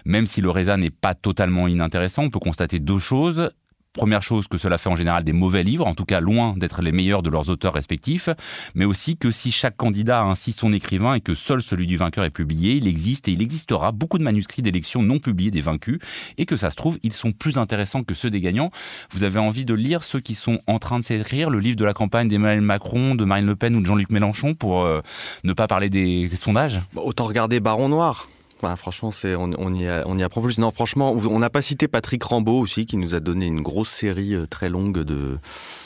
[0.05, 3.51] Même si le Reza n'est pas totalement inintéressant, on peut constater deux choses.
[3.93, 6.84] Première chose que cela fait en général des mauvais livres, en tout cas loin d'être
[6.84, 8.30] les meilleurs de leurs auteurs respectifs,
[8.75, 11.97] mais aussi que si chaque candidat a ainsi son écrivain et que seul celui du
[11.97, 15.62] vainqueur est publié, il existe et il existera beaucoup de manuscrits d'élections non publiés des
[15.62, 15.97] vaincus
[16.38, 18.69] et que ça se trouve, ils sont plus intéressants que ceux des gagnants.
[19.10, 21.86] Vous avez envie de lire ceux qui sont en train de s'écrire, le livre de
[21.86, 25.02] la campagne d'Emmanuel Macron, de Marine Le Pen ou de Jean-Luc Mélenchon pour euh,
[25.43, 26.80] ne pas parler des sondages?
[26.95, 28.28] Autant regarder Baron Noir.
[28.62, 30.58] Bah, franchement, c'est on, on, y a, on y apprend plus.
[30.60, 33.89] Non, franchement, on n'a pas cité Patrick Rambaud aussi, qui nous a donné une grosse
[33.89, 35.38] série euh, très longue de,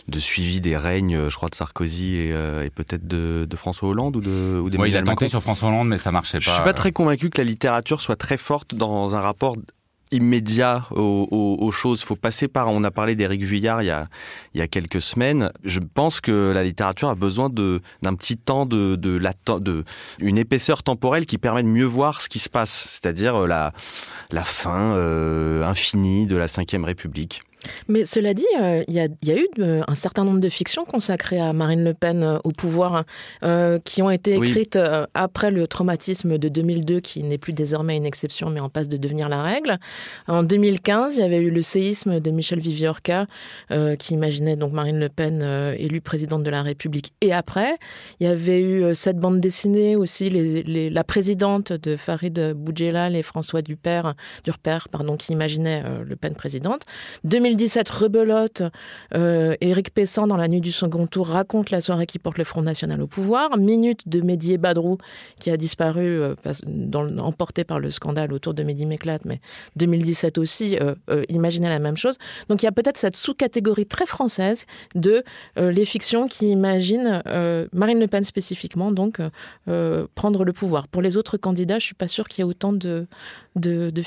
[0.07, 3.55] de suivi des règnes, euh, je crois, de Sarkozy et, euh, et peut-être de, de,
[3.55, 4.59] François Hollande ou de.
[4.59, 6.45] Ou ouais, il a tenté sur François Hollande, mais ça marchait pas.
[6.45, 9.55] Je suis pas très convaincu que la littérature soit très forte dans un rapport
[10.13, 12.01] immédiat aux, choses.
[12.01, 12.67] Il faut passer par.
[12.67, 14.07] On a parlé d'Éric Vuillard il y a
[14.53, 15.51] il y a quelques semaines.
[15.63, 19.19] Je pense que la littérature a besoin d'un petit temps de de,
[19.59, 19.83] de
[20.19, 23.73] une épaisseur temporelle qui permet de mieux voir ce qui se passe, c'est-à-dire la
[24.31, 27.43] la fin euh, infinie de la Ve République.
[27.87, 30.49] Mais cela dit, euh, il y, a, y, a, eu de, un certain nombre de
[30.49, 33.03] fictions consacrées à Marine Le Pen euh, au pouvoir
[33.43, 35.05] euh, qui ont été écrites oui.
[35.13, 38.97] après le traumatisme de 2002, qui n'est plus désormais une exception, mais en passe de
[38.97, 39.77] devenir la règle.
[40.27, 43.27] En 2015, il y avait eu le séisme de Michel Viviorca,
[43.99, 45.41] qui imaginait donc Marine Le Pen
[45.77, 47.13] élue présidente de la République.
[47.21, 47.77] Et après,
[48.19, 53.15] il y avait eu cette bande dessinée aussi, les, les, la présidente de Farid Boudjelal
[53.15, 56.83] et François Dupère, Durper, pardon, qui imaginait Le Pen présidente.
[57.53, 58.63] 2017, rebelote.
[59.13, 62.43] Euh, Éric Pessan, dans la nuit du second tour, raconte la soirée qui porte le
[62.43, 63.57] Front National au pouvoir.
[63.57, 64.97] Minute de Mehdi Badrou,
[65.39, 66.35] qui a disparu, euh,
[67.19, 69.39] emporté par le scandale autour de Mehdi Méclate, mais
[69.75, 72.17] 2017 aussi, euh, euh, la même chose.
[72.49, 75.23] Donc il y a peut-être cette sous-catégorie très française de
[75.57, 77.21] euh, les fictions qui imaginent
[77.73, 79.19] Marine Le Pen spécifiquement, donc
[80.15, 80.87] prendre le pouvoir.
[80.87, 83.07] Pour les autres candidats, je suis pas sûre qu'il y ait autant de,
[83.55, 84.01] de, de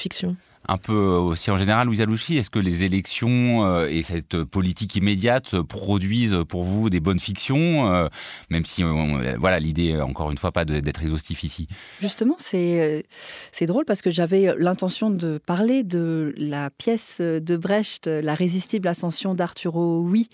[0.68, 5.60] un peu aussi en général, Louise est-ce que les élections euh, et cette politique immédiate
[5.62, 8.08] produisent pour vous des bonnes fictions, euh,
[8.50, 11.68] même si on, voilà l'idée encore une fois pas d'être exhaustif ici.
[12.00, 13.06] Justement, c'est
[13.52, 18.88] c'est drôle parce que j'avais l'intention de parler de la pièce de Brecht, La résistible
[18.88, 20.28] ascension d'Arturo Oui,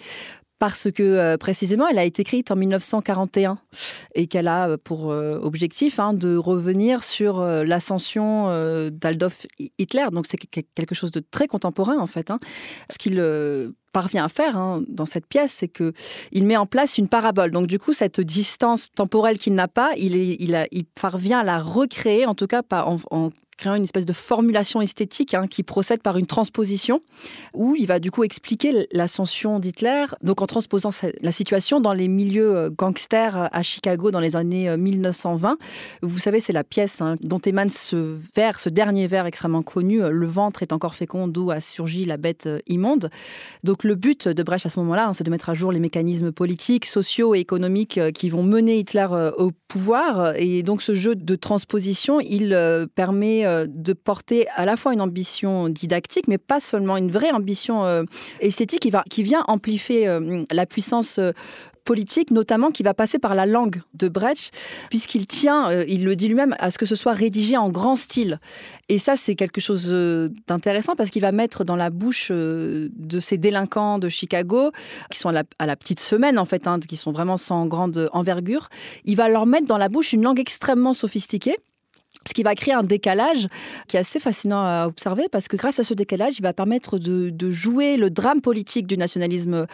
[0.62, 3.59] parce que euh, précisément elle a été écrite en 1941
[4.14, 9.48] et qu'elle a pour euh, objectif hein, de revenir sur euh, l'ascension euh, d'Adolf
[9.81, 10.07] Hitler.
[10.12, 12.31] Donc c'est quelque chose de très contemporain en fait.
[12.31, 12.38] Hein.
[12.88, 13.20] Ce qu'il
[13.92, 15.94] parvient à faire hein, dans cette pièce, c'est que
[16.31, 17.51] il met en place une parabole.
[17.51, 22.37] Donc du coup, cette distance temporelle qu'il n'a pas, il, parvient à la recréer, en
[22.37, 23.31] tout cas en
[23.62, 27.01] créant une espèce de formulation esthétique hein, qui procède par une transposition
[27.55, 30.07] où il va du coup expliquer l'ascension d'Hitler.
[30.25, 35.59] Donc en transposant la situation dans les milieux gangsters à Chicago dans les années 1920
[36.03, 40.01] vous savez c'est la pièce hein, dont émane ce vers ce dernier vers extrêmement connu
[40.03, 43.11] le ventre est encore fécond d'où a surgi la bête immonde.
[43.62, 45.70] Donc le but de Brecht à ce moment là hein, c'est de mettre à jour
[45.70, 50.35] les mécanismes politiques sociaux et économiques qui vont mener Hitler au pouvoir.
[50.37, 55.69] Et donc ce jeu de transposition il permet de porter à la fois une ambition
[55.69, 58.05] didactique, mais pas seulement une vraie ambition euh,
[58.41, 61.33] esthétique qui, vient amplifier euh, la puissance euh,
[61.85, 64.53] politique, notamment qui va passer par la langue de Brecht,
[64.91, 67.97] puisqu'il tient, euh, il le dit lui-même, à ce que ce soit rédigé en grand
[67.97, 68.41] style.
[68.88, 72.88] Et ça, c'est quelque chose euh, d'intéressant parce qu'il va mettre dans la bouche euh,
[72.97, 74.71] de ces délinquants de Chicago,
[75.11, 78.69] qui sont à la, petite semaine en fait, hein, qui sont vraiment sans grande envergure,
[79.05, 81.57] il va leur mettre dans la bouche une langue extrêmement sophistiquée
[82.27, 83.49] ce qui va créer un décalage
[83.89, 86.99] qui est assez fascinant à observer parce que grâce à ce décalage, il va permettre
[86.99, 89.67] de, jouer le drame politique du nationalisme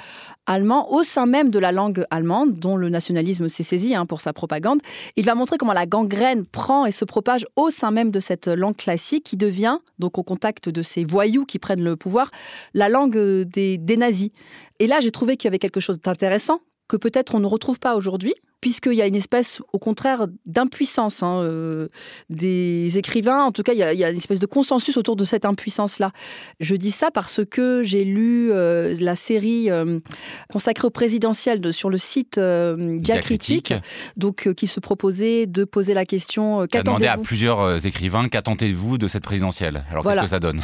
[0.47, 4.21] allemand au sein même de la langue allemande, dont le nationalisme s'est saisi hein, pour
[4.21, 4.81] sa propagande.
[5.17, 8.49] Il va montrer comment la gangrène prend et se propage au sein même de cette
[8.49, 12.31] langue classique qui devient, donc au contact de ces voyous qui prennent le pouvoir,
[12.75, 14.31] la langue des, des nazis.
[14.79, 17.79] Et là, j'ai trouvé qu'il y avait quelque chose d'intéressant que peut-être on ne retrouve
[17.79, 21.89] pas aujourd'hui, puisqu'il y a une espèce, au contraire, d'impuissance hein, euh,
[22.29, 23.45] des écrivains.
[23.45, 26.11] En tout cas, il y, a, une espèce de consensus autour de cette impuissance-là.
[26.59, 30.01] Je dis ça parce que j'ai lu euh, la série euh,
[30.49, 33.75] consacrée au présidentiel sur le site Diacritique,
[34.17, 36.61] donc qui se proposait de poser la question.
[36.61, 39.85] A demandé à plusieurs écrivains qu'attendez-vous de cette présidentielle?
[39.91, 40.61] Alors qu'est-ce que ça donne?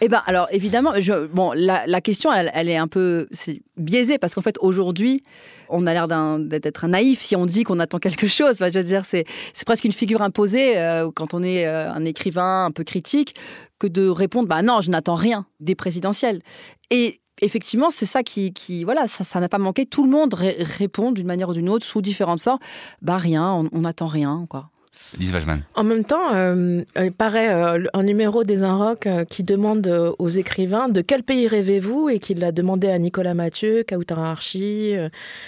[0.00, 3.28] Eh ben, alors évidemment, je, bon, la, question, elle, elle, est un peu
[3.76, 5.22] biaisée parce qu'en fait, aujourd'hui,
[5.68, 8.56] on a l'air d'être naïf si on dit qu'on attend quelque chose.
[8.58, 9.24] je veux dire, c'est
[9.66, 13.34] presque une figure imposée euh, quand on est euh, un écrivain un peu critique
[13.78, 16.42] que de répondre bah non, je n'attends rien des présidentielles.
[16.90, 18.52] Et effectivement, c'est ça qui,
[18.84, 19.86] voilà, ça n'a pas manqué.
[19.86, 22.58] Tout le monde répond d'une manière ou d'une autre, sous différentes formes.
[23.02, 24.70] Bah rien, on n'attend rien, quoi.
[25.18, 25.34] Lise.
[25.74, 29.86] En même temps, euh, il paraît euh, un numéro des Inrocks euh, qui demande
[30.18, 32.08] aux écrivains de quel pays rêvez-vous?
[32.10, 34.94] Et qu'il l'a demandé à Nicolas Mathieu, Kautar Archi,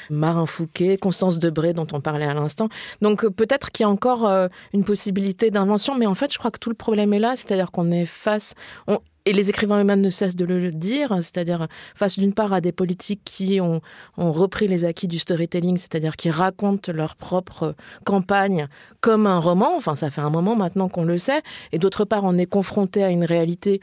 [0.09, 2.69] Marin Fouquet, Constance Debré dont on parlait à l'instant.
[3.03, 4.31] Donc peut-être qu'il y a encore
[4.73, 7.71] une possibilité d'invention, mais en fait, je crois que tout le problème est là, c'est-à-dire
[7.71, 8.55] qu'on est face,
[9.31, 12.73] et les écrivains eux-mêmes ne cessent de le dire, c'est-à-dire face d'une part à des
[12.73, 13.81] politiques qui ont,
[14.17, 18.67] ont repris les acquis du storytelling, c'est-à-dire qui racontent leur propre campagne
[19.01, 22.25] comme un roman, enfin ça fait un moment maintenant qu'on le sait, et d'autre part
[22.25, 23.81] on est confronté à une réalité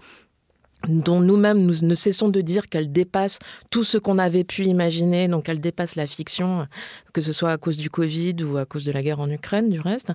[0.88, 3.40] dont nous-mêmes nous ne cessons de dire qu'elle dépasse
[3.72, 6.68] tout ce qu'on avait pu imaginer, donc elle dépasse la fiction,
[7.14, 9.70] que ce soit à cause du Covid ou à cause de la guerre en Ukraine,
[9.70, 10.12] du reste.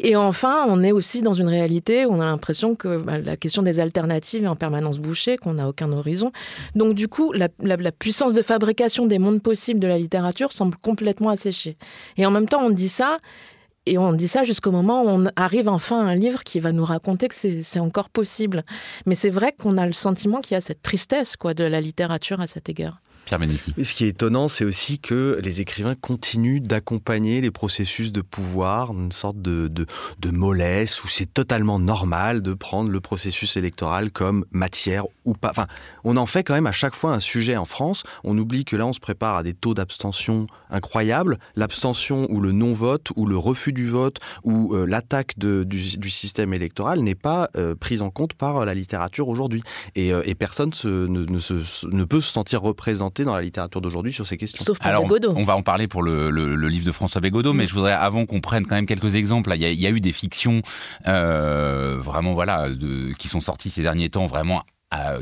[0.00, 3.36] Et enfin, on est aussi dans une réalité où on a l'impression que bah, la
[3.36, 6.32] question des alternatives est en permanence bouchée, qu'on n'a aucun horizon.
[6.74, 10.76] Donc du coup, la, la puissance de fabrication des mondes possibles de la littérature semble
[10.78, 11.76] complètement asséchée.
[12.16, 13.18] Et en même temps, on dit ça,
[13.88, 16.72] et on dit ça jusqu'au moment où on arrive enfin à un livre qui va
[16.72, 18.64] nous raconter que c'est encore possible.
[19.06, 21.80] Mais c'est vrai qu'on a le sentiment qu'il y a cette tristesse quoi, de la
[21.80, 23.00] littérature à cet égard.
[23.82, 28.92] Ce qui est étonnant, c'est aussi que les écrivains continuent d'accompagner les processus de pouvoir,
[28.92, 29.86] une sorte de,
[30.30, 35.50] mollesse où c'est totalement normal de prendre le processus électoral comme matière ou pas.
[35.50, 35.66] Enfin,
[36.04, 38.04] on en fait quand même à chaque fois un sujet en France.
[38.24, 41.38] On oublie que là, on se prépare à des taux d'abstention incroyables.
[41.56, 47.00] L'abstention ou le non-vote ou le refus du vote ou euh, l'attaque du, système électoral
[47.00, 49.62] n'est pas euh, prise en compte par la littérature aujourd'hui.
[49.94, 54.64] Et, euh, personne ne peut se sentir représenté dans la littérature d'aujourd'hui sur ces questions.
[54.64, 56.30] Sauf pour Alors, On, va en parler pour le,
[56.68, 57.68] livre de François Bégodeau, mais mm.
[57.68, 60.62] je voudrais, avant qu'on prenne quand même quelques exemples, il y, a, eu des fictions
[61.06, 64.62] euh, vraiment voilà de, qui sont sorties ces derniers temps vraiment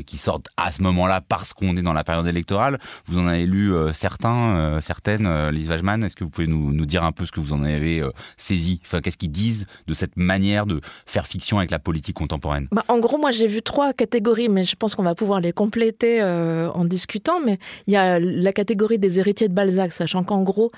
[0.05, 2.79] qui sortent à ce moment-là parce qu'on est dans la période électorale.
[3.05, 6.03] Vous en avez lu euh, certains, euh, certaines, euh, Lise Wajman.
[6.03, 8.03] Est-ce que vous pouvez nous, nous, dire un peu ce que vous en avez
[8.37, 8.79] saisi?
[8.85, 12.67] Enfin, Qu'est-ce qu'ils disent de cette manière de faire fiction avec la politique contemporaine?
[12.71, 15.51] Bah, En gros, moi j'ai vu trois catégories, mais je pense qu'on va pouvoir les
[15.51, 17.39] compléter en discutant.
[17.43, 20.71] Mais il y a la catégorie des héritiers de Balzac, sachant qu'en gros,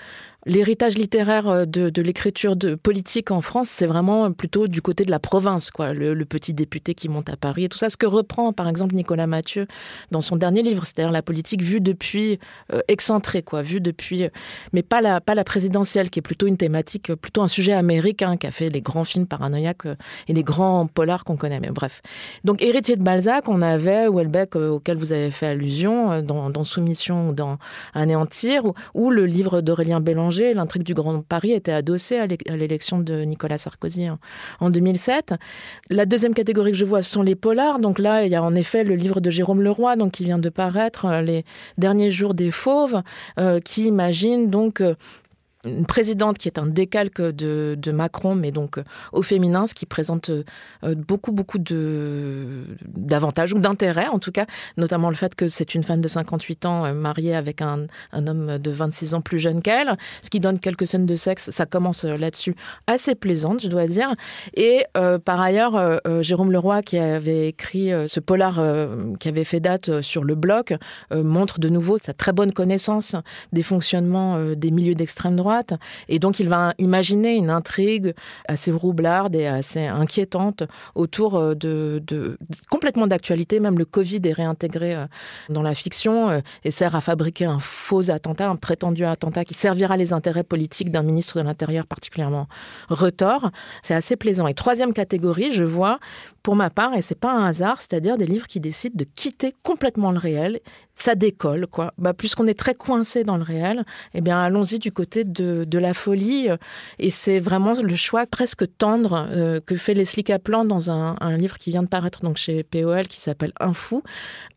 [0.46, 5.12] L'héritage littéraire euh, de, l'écriture de politique en France, c'est vraiment plutôt du côté de
[5.12, 5.94] la province, quoi.
[5.94, 7.90] Le, petit député qui monte à Paris et tout ça.
[7.90, 9.68] Ce que reprend, par exemple, Nicolas Mathieu
[10.12, 12.40] dans son dernier livre, c'est-à-dire la politique vue depuis
[12.72, 14.30] euh, excentrée, quoi, vue depuis, euh,
[14.72, 18.38] mais pas la pas la présidentielle, qui est plutôt une thématique, plutôt un sujet américain,
[18.38, 19.88] qui a fait les grands films paranoïaques
[20.28, 21.60] et les grands polars qu'on connaît.
[21.60, 22.02] Mais bref.
[22.46, 27.34] Donc héritier de Balzac, on avait Houellebecq auquel vous avez fait allusion dans, Soumission ou
[27.34, 27.58] dans
[27.94, 33.58] Anéantir, ou, le livre d'Aurélien L'intrigue du Grand Paris était adossée à l'élection de Nicolas
[33.58, 34.08] Sarkozy
[34.60, 35.34] en 2007.
[35.90, 37.80] La deuxième catégorie que je vois, sont les polars.
[37.80, 40.40] Donc là, il y a en effet le livre de Jérôme Leroy, donc qui vient
[40.40, 41.44] de paraître, euh, Les
[41.78, 43.02] derniers jours des fauves,
[43.40, 44.96] euh, qui imagine donc euh,
[45.78, 49.86] une présidente qui est un décalque de, Macron, mais donc euh, au féminin, ce qui
[49.86, 50.44] présente euh,
[50.96, 54.46] beaucoup, beaucoup de, d'avantages ou d'intérêts, en tout cas,
[54.78, 58.72] notamment le fait que c'est une femme de 58 ans mariée avec un, homme de
[58.72, 62.56] 26 ans plus jeune qu'elle, ce qui donne quelques scènes de sexe, ça commence là-dessus,
[62.88, 64.14] assez plaisante, je dois dire.
[64.54, 68.60] Et euh, par ailleurs, euh, Jérôme Leroy, qui avait écrit ce polar
[69.20, 70.74] qui avait fait date sur le bloc,
[71.12, 73.16] montre de nouveau sa très bonne connaissance
[73.52, 75.59] des fonctionnements des milieux d'extrême droite.
[76.08, 78.14] Et donc, il va imaginer une intrigue
[78.48, 80.64] assez roublarde et assez inquiétante
[80.96, 82.38] autour de, de
[82.70, 83.60] complètement d'actualité.
[83.60, 84.96] Même le Covid est réintégré
[85.50, 89.98] dans la fiction et sert à fabriquer un faux attentat, un prétendu attentat qui servira
[89.98, 92.48] les intérêts politiques d'un ministre de l'Intérieur particulièrement
[92.90, 93.52] retors.
[93.82, 94.48] C'est assez plaisant.
[94.48, 96.00] Et troisième catégorie, je vois,
[96.44, 99.54] pour ma part, et c'est pas un hasard, c'est-à-dire des livres qui décident de quitter
[99.64, 100.60] complètement le réel.
[101.00, 101.94] Ça décolle, quoi.
[101.98, 105.80] Bah, puisqu'on est très coincé dans le réel, eh bien, allons-y du côté de, de
[105.80, 106.50] la folie.
[107.00, 111.38] Et c'est vraiment le choix presque tendre euh, que fait Leslie Kaplan dans un, un,
[111.38, 114.04] livre qui vient de paraître donc chez POL qui s'appelle Un fou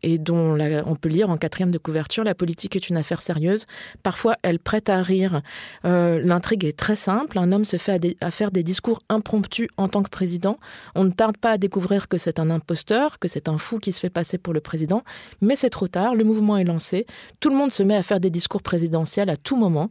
[0.01, 3.65] et dont on peut lire en quatrième de couverture La politique est une affaire sérieuse.
[4.03, 5.41] Parfois, elle prête à rire.
[5.85, 7.39] Euh, L'intrigue est très simple.
[7.39, 10.57] Un homme se fait à, faire des discours impromptus en tant que président.
[10.93, 13.93] On ne tarde pas à découvrir que c'est un imposteur, que c'est un fou qui
[13.93, 15.03] se fait passer pour le président,
[15.39, 16.15] mais c'est trop tard.
[16.15, 17.05] Le mouvement est lancé.
[17.39, 19.89] Tout le monde se met à faire des discours présidentiels à tout moment.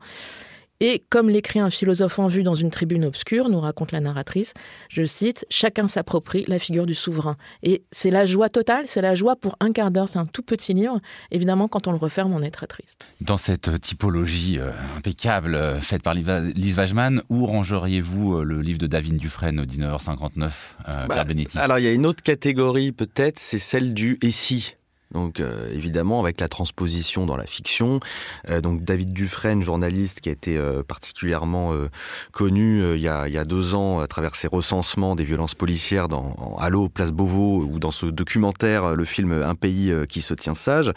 [0.84, 4.52] Et comme l'écrit un philosophe en vue dans une tribune obscure, nous raconte la narratrice,
[4.88, 7.36] je cite, Chacun s'approprie la figure du souverain.
[7.62, 10.42] Et c'est la joie totale, c'est la joie pour un quart d'heure, c'est un tout
[10.42, 10.98] petit livre.
[11.30, 13.06] Évidemment, quand on le referme, on est très triste.
[13.20, 18.80] Dans cette typologie euh, impeccable euh, faite par Lise Wajman, où rangeriez-vous euh, le livre
[18.80, 21.24] de David Dufresne, 1959, euh, bah,
[21.54, 24.74] Alors, il y a une autre catégorie peut-être, c'est celle du «et si».
[25.12, 28.00] Donc euh, évidemment avec la transposition dans la fiction.
[28.48, 31.88] Euh, donc David Dufresne, journaliste qui a été euh, particulièrement euh,
[32.32, 35.24] connu euh, il, y a, il y a deux ans à travers ses recensements des
[35.24, 39.92] violences policières dans en Allo, Place Beauvau ou dans ce documentaire, le film Un pays
[40.08, 40.92] qui se tient sage.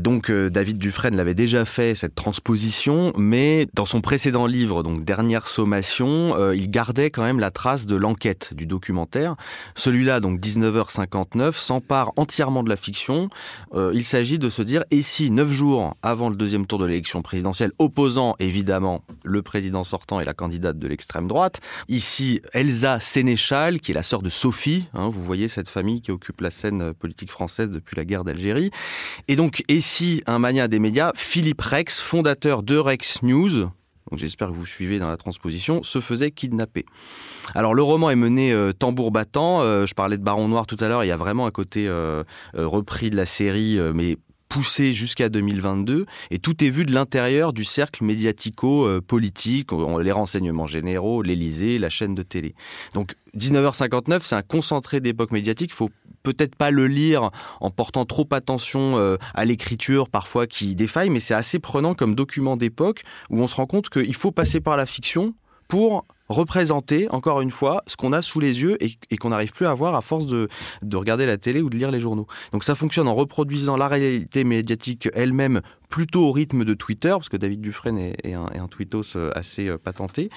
[0.00, 5.48] donc David Dufresne l'avait déjà fait cette transposition, mais dans son précédent livre, donc Dernière
[5.48, 9.36] sommation, il gardait quand même la trace de l'enquête du documentaire.
[9.74, 13.28] Celui-là, donc 19h59, s'empare entièrement de la fiction
[13.74, 16.86] euh, il s'agit de se dire, et si neuf jours avant le deuxième tour de
[16.86, 23.00] l'élection présidentielle, opposant évidemment le président sortant et la candidate de l'extrême droite, ici Elsa
[23.00, 26.50] Sénéchal, qui est la sœur de Sophie, hein, vous voyez cette famille qui occupe la
[26.50, 28.70] scène politique française depuis la guerre d'Algérie,
[29.28, 33.70] et donc, et si un mania des médias, Philippe Rex, fondateur de Rex News,
[34.10, 36.84] donc j'espère que vous suivez dans la transposition, se faisait kidnapper.
[37.54, 40.76] Alors le roman est mené euh, tambour battant, euh, je parlais de Baron Noir tout
[40.80, 44.16] à l'heure, il y a vraiment un côté euh, repris de la série, mais
[44.52, 49.70] poussé jusqu'à 2022 et tout est vu de l'intérieur du cercle médiatico-politique,
[50.02, 52.54] les renseignements généraux, l'Elysée, la chaîne de télé.
[52.92, 55.90] Donc 19h59, c'est un concentré d'époque médiatique, faut
[56.22, 61.20] peut-être pas le lire en portant trop attention euh, à l'écriture parfois qui défaille, mais
[61.20, 64.76] c'est assez prenant comme document d'époque où on se rend compte qu'il faut passer par
[64.76, 65.34] la fiction
[65.66, 69.66] pour représenter, encore une fois, ce qu'on a sous les yeux et, qu'on n'arrive plus
[69.66, 70.48] à voir à force de
[70.92, 72.26] regarder la télé ou de lire les journaux.
[72.52, 75.60] Donc ça fonctionne en reproduisant la réalité médiatique elle-même
[75.92, 79.14] plutôt au rythme de Twitter, parce que David Dufresne est, est, un, est un tweetos
[79.14, 80.30] euh, assez euh, patenté.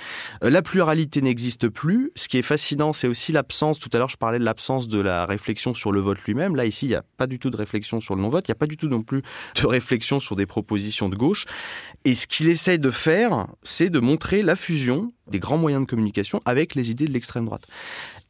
[0.44, 2.12] Euh, la pluralité n'existe plus.
[2.18, 5.00] Ce qui est fascinant, c'est aussi l'absence, tout à l'heure je parlais de l'absence de
[5.00, 6.58] la réflexion sur le vote lui-même.
[6.58, 8.56] Là, ici, il n'y a pas du tout de réflexion sur le non-vote, il n'y
[8.56, 9.22] a pas du tout non plus
[9.56, 11.46] de réflexion sur des propositions de gauche.
[12.04, 15.89] Et ce qu'il essaye de faire, c'est de montrer la fusion des grands moyens de
[15.89, 17.65] communication avec les idées de l'extrême droite.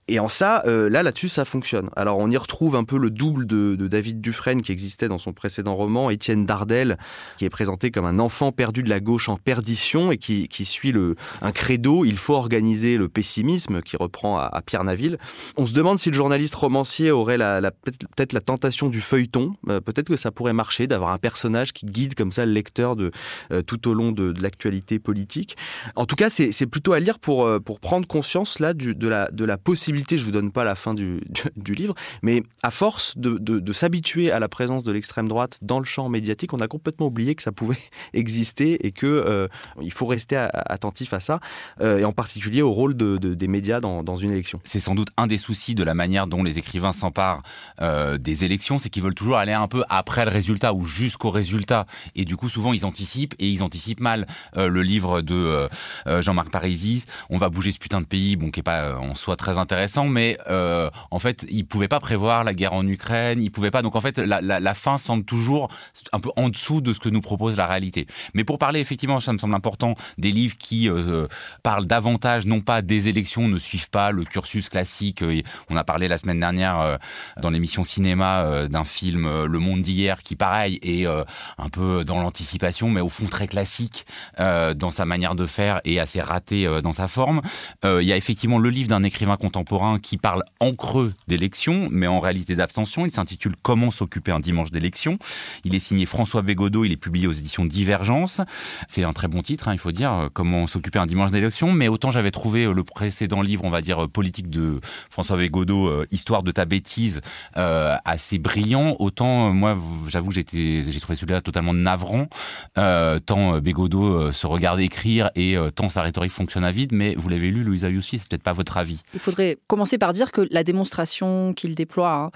[0.07, 1.89] Et en ça, euh, là, là-dessus, ça fonctionne.
[1.95, 5.33] Alors, on y retrouve un peu le double de, David Dufresne qui existait dans son
[5.33, 6.99] précédent roman, Étienne Dardel,
[7.37, 10.65] qui est présenté comme un enfant perdu de la gauche en perdition et qui, qui
[10.65, 12.05] suit le, un credo.
[12.05, 15.17] Il faut organiser le pessimisme qui reprend à, Pierre Naville.
[15.57, 19.55] On se demande si le journaliste romancier aurait la, la, peut-être la tentation du feuilleton.
[19.69, 22.95] Euh, peut-être que ça pourrait marcher d'avoir un personnage qui guide comme ça le lecteur
[22.95, 23.11] de,
[23.51, 25.57] euh, tout au long de, de l'actualité politique.
[25.95, 29.31] En tout cas, c'est plutôt à lire pour, euh, pour prendre conscience là de, la,
[29.31, 31.21] de la possibilité possibilité, je vous donne pas la fin du,
[31.67, 36.09] livre, mais à force de, s'habituer à la présence de l'extrême droite dans le champ
[36.09, 37.77] médiatique, on a complètement oublié que ça pouvait
[38.13, 39.47] exister et que euh,
[39.91, 41.39] faut rester attentif à ça,
[41.79, 44.59] euh, et en particulier au rôle de, de, des médias dans, une élection.
[44.63, 47.41] C'est sans doute un des soucis de la manière dont les écrivains s'emparent
[47.81, 51.31] euh, des élections, c'est qu'ils veulent toujours aller un peu après le résultat ou jusqu'au
[51.31, 54.27] résultat, et du coup souvent ils anticipent et ils anticipent mal.
[54.55, 55.67] Le livre de
[56.05, 59.35] Jean-Marc Parisi, on va bouger ce putain de pays, bon qui est pas en soi
[59.35, 63.51] très intéressant mais euh, en fait, il pouvait pas prévoir la guerre en Ukraine, il
[63.51, 63.81] pouvait pas.
[63.81, 65.69] Donc en fait, la, fin semble toujours
[66.11, 68.07] un peu en dessous de ce que nous propose la réalité.
[68.33, 71.27] Mais pour parler effectivement, ça me semble important, des livres qui euh,
[71.63, 75.23] parlent davantage, non pas des élections, ne suivent pas le cursus classique.
[75.69, 76.97] On a parlé la semaine dernière
[77.41, 82.89] dans l'émission cinéma d'un film Le Monde d'hier, qui pareil est un peu dans l'anticipation,
[82.89, 84.05] mais au fond très classique
[84.37, 87.41] dans sa manière de faire et assez raté dans sa forme.
[87.83, 92.07] Il y a effectivement le livre d'un écrivain contemporain qui parle en creux d'élection, mais
[92.07, 93.05] en réalité d'abstention.
[93.05, 95.17] Il s'intitule Comment s'occuper un dimanche d'élection.
[95.63, 98.41] Il est signé François Bégodeau, il est publié aux éditions Divergence.
[98.87, 101.71] C'est un très bon titre, hein, il faut dire, euh, Comment s'occuper un dimanche d'élection.
[101.71, 105.37] Mais autant j'avais trouvé euh, le précédent livre, on va dire, euh, politique de François
[105.37, 107.21] Bégodeau, Histoire de ta bêtise,
[107.55, 112.27] assez brillant, autant moi, j'avoue que j'ai trouvé celui-là totalement navrant,
[112.75, 116.91] tant Bégodeau se regarde écrire et tant sa rhétorique fonctionne à vide.
[116.91, 119.01] Mais vous l'avez lu, Louisa Youssi, c'est peut-être pas votre avis.
[119.13, 122.31] Il faudrait commencer par dire que la démonstration qu'il déploie, hein,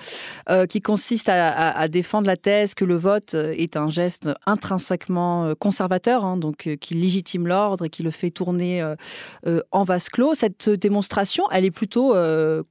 [0.50, 5.54] euh, qui consiste à, défendre la thèse que le vote est un geste intrinsèquement euh,
[5.56, 8.84] conservateur, hein, donc euh, qui légitime l'ordre et qui le fait tourner
[9.72, 12.16] en vase clos, cette démonstration, elle est plutôt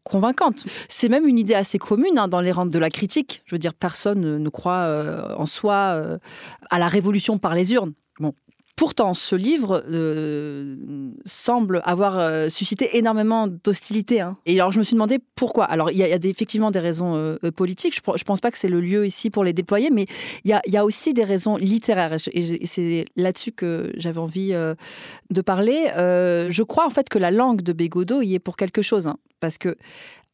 [0.05, 0.65] convaincante.
[0.89, 3.43] C'est même une idée assez commune hein, dans les rangs de la critique.
[3.45, 6.19] Je veux dire, personne ne croit en soi
[6.71, 7.93] à la révolution par les urnes.
[8.21, 8.35] Bon,
[8.79, 10.76] Pourtant, ce livre euh,
[11.24, 14.20] semble avoir euh, suscité énormément d'hostilité.
[14.20, 14.37] Hein.
[14.47, 15.64] Et alors, je me suis demandé pourquoi.
[15.64, 17.97] Alors, il y a, effectivement des raisons euh, politiques.
[17.97, 20.07] Je ne pense pas que c'est le lieu ici pour les déployer, mais
[20.45, 22.16] il y a, aussi des raisons littéraires.
[22.33, 25.87] Et c'est là-dessus que j'avais envie de parler.
[25.97, 29.09] je crois en fait que la langue de Bégodeau y est pour quelque chose.
[29.09, 29.18] Hein.
[29.41, 29.76] parce que,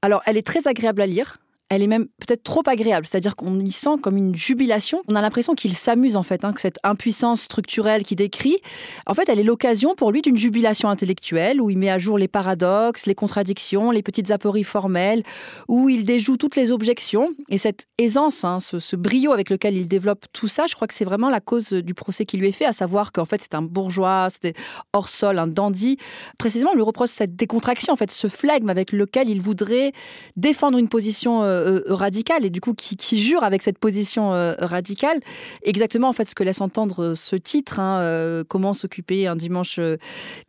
[0.02, 1.38] alors, elle est très agréable à lire
[1.70, 3.06] elle est même peut-être trop agréable.
[3.06, 5.02] C'est-à-dire qu'on y sent comme une jubilation.
[5.08, 8.58] On a l'impression qu'il s'amuse en fait, hein, que cette impuissance structurelle qu'il décrit,
[9.06, 12.18] en fait, elle est l'occasion pour lui d'une jubilation intellectuelle où il met à jour
[12.18, 15.22] les paradoxes, les contradictions, les petites apories formelles,
[15.68, 17.30] où il déjoue toutes les objections.
[17.48, 20.94] Et cette aisance, hein, ce, brio avec lequel il développe tout ça, je crois que
[20.94, 23.54] c'est vraiment la cause du procès qui lui est fait, à savoir qu'en fait c'est
[23.54, 24.54] un bourgeois, c'était
[24.92, 25.96] hors sol, un dandy.
[26.38, 29.92] Précisément, on lui reproche cette décontraction, en fait, ce flegme avec lequel il voudrait
[30.36, 34.34] défendre une position euh, euh, euh, radical et du coup qui, jure avec cette position
[34.34, 35.20] euh, radicale.
[35.62, 39.80] Exactement en fait ce que laisse entendre ce titre hein, comment s'occuper un dimanche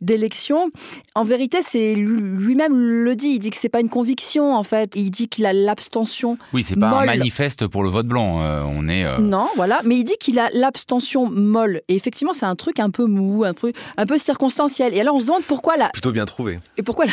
[0.00, 0.70] d'élection.
[1.14, 3.34] En vérité c'est lui-même le dit.
[3.34, 4.96] Il dit que c'est pas une conviction en fait.
[4.96, 8.88] Il dit qu'il a l'abstention oui c'est pas un manifeste pour le vote blanc on
[8.88, 9.80] est non voilà.
[9.84, 11.82] Mais il dit qu'il a l'abstention molle.
[11.88, 14.94] Et effectivement c'est un truc un peu mou un peu un peu circonstanciel.
[14.94, 16.60] Et alors on se demande pourquoi la plutôt bien trouvé.
[16.76, 17.06] Et pourquoi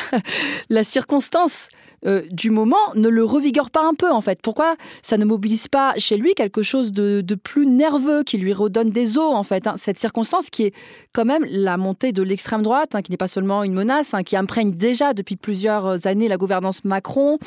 [0.70, 1.70] la circonstance
[2.06, 5.68] euh, du moment ne le revigore pas un peu en fait Pourquoi ça ne mobilise
[5.68, 9.68] pas chez lui quelque chose de, plus nerveux qui lui redonne des os en fait
[9.68, 9.74] hein?
[9.78, 10.74] Cette circonstance qui est
[11.14, 14.24] quand même la montée de l'extrême droite, hein, qui n'est pas seulement une menace, hein,
[14.24, 17.38] qui imprègne déjà depuis plusieurs années la gouvernance Macron.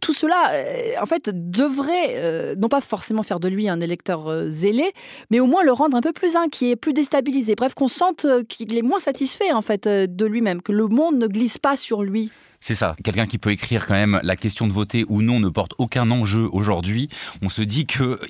[0.00, 4.48] Tout cela, euh, en fait, devrait euh, non pas forcément faire de lui un électeur
[4.48, 4.92] zélé,
[5.30, 7.54] mais au moins le rendre un peu plus inquiet, plus déstabilisé.
[7.54, 11.26] Bref, qu'on sente qu'il est moins satisfait en fait de lui-même, que le monde ne
[11.26, 12.30] glisse pas sur lui.
[12.62, 12.94] C'est ça.
[13.02, 16.10] Quelqu'un qui peut écrire quand même la question de voter ou non ne porte aucun
[16.10, 17.08] enjeu aujourd'hui.
[17.40, 18.20] On se dit que,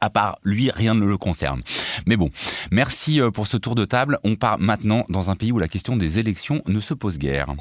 [0.00, 1.62] à part lui, rien ne le concerne.
[2.06, 2.30] Mais bon,
[2.70, 4.18] merci euh, pour ce tour de table.
[4.22, 7.54] On part maintenant dans un pays où la question des élections ne se pose guère.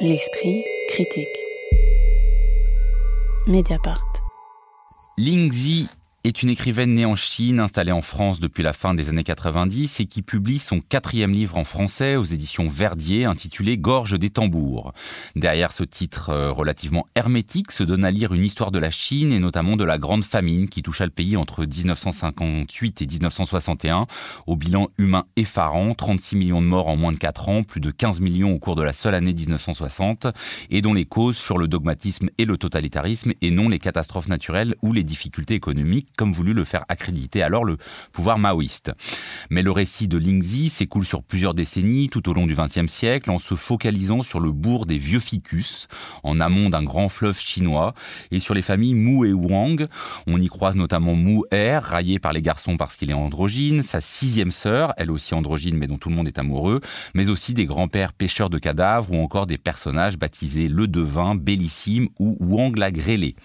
[0.00, 1.28] L'esprit critique.
[3.46, 4.02] Mediapart.
[5.18, 5.88] Lingzi
[6.22, 10.00] est une écrivaine née en Chine, installée en France depuis la fin des années 90
[10.00, 14.92] et qui publie son quatrième livre en français aux éditions Verdier intitulé Gorge des tambours.
[15.34, 19.32] Derrière ce titre euh, relativement hermétique se donne à lire une histoire de la Chine
[19.32, 24.06] et notamment de la grande famine qui toucha le pays entre 1958 et 1961
[24.46, 27.90] au bilan humain effarant, 36 millions de morts en moins de 4 ans, plus de
[27.90, 30.26] 15 millions au cours de la seule année 1960
[30.68, 34.74] et dont les causes furent le dogmatisme et le totalitarisme et non les catastrophes naturelles
[34.82, 37.76] ou les difficultés économiques comme voulu le faire accréditer alors le
[38.12, 38.92] pouvoir maoïste.
[39.50, 43.30] Mais le récit de Lingzi s'écoule sur plusieurs décennies tout au long du XXe siècle
[43.30, 45.88] en se focalisant sur le bourg des vieux ficus,
[46.22, 47.94] en amont d'un grand fleuve chinois,
[48.30, 49.86] et sur les familles Mu et Wang.
[50.26, 54.00] On y croise notamment Mu Er, raillé par les garçons parce qu'il est androgyne, sa
[54.00, 56.80] sixième sœur, elle aussi androgyne mais dont tout le monde est amoureux,
[57.14, 62.08] mais aussi des grands-pères pêcheurs de cadavres ou encore des personnages baptisés le devin, bellissime
[62.18, 63.36] ou Wang la grêlée.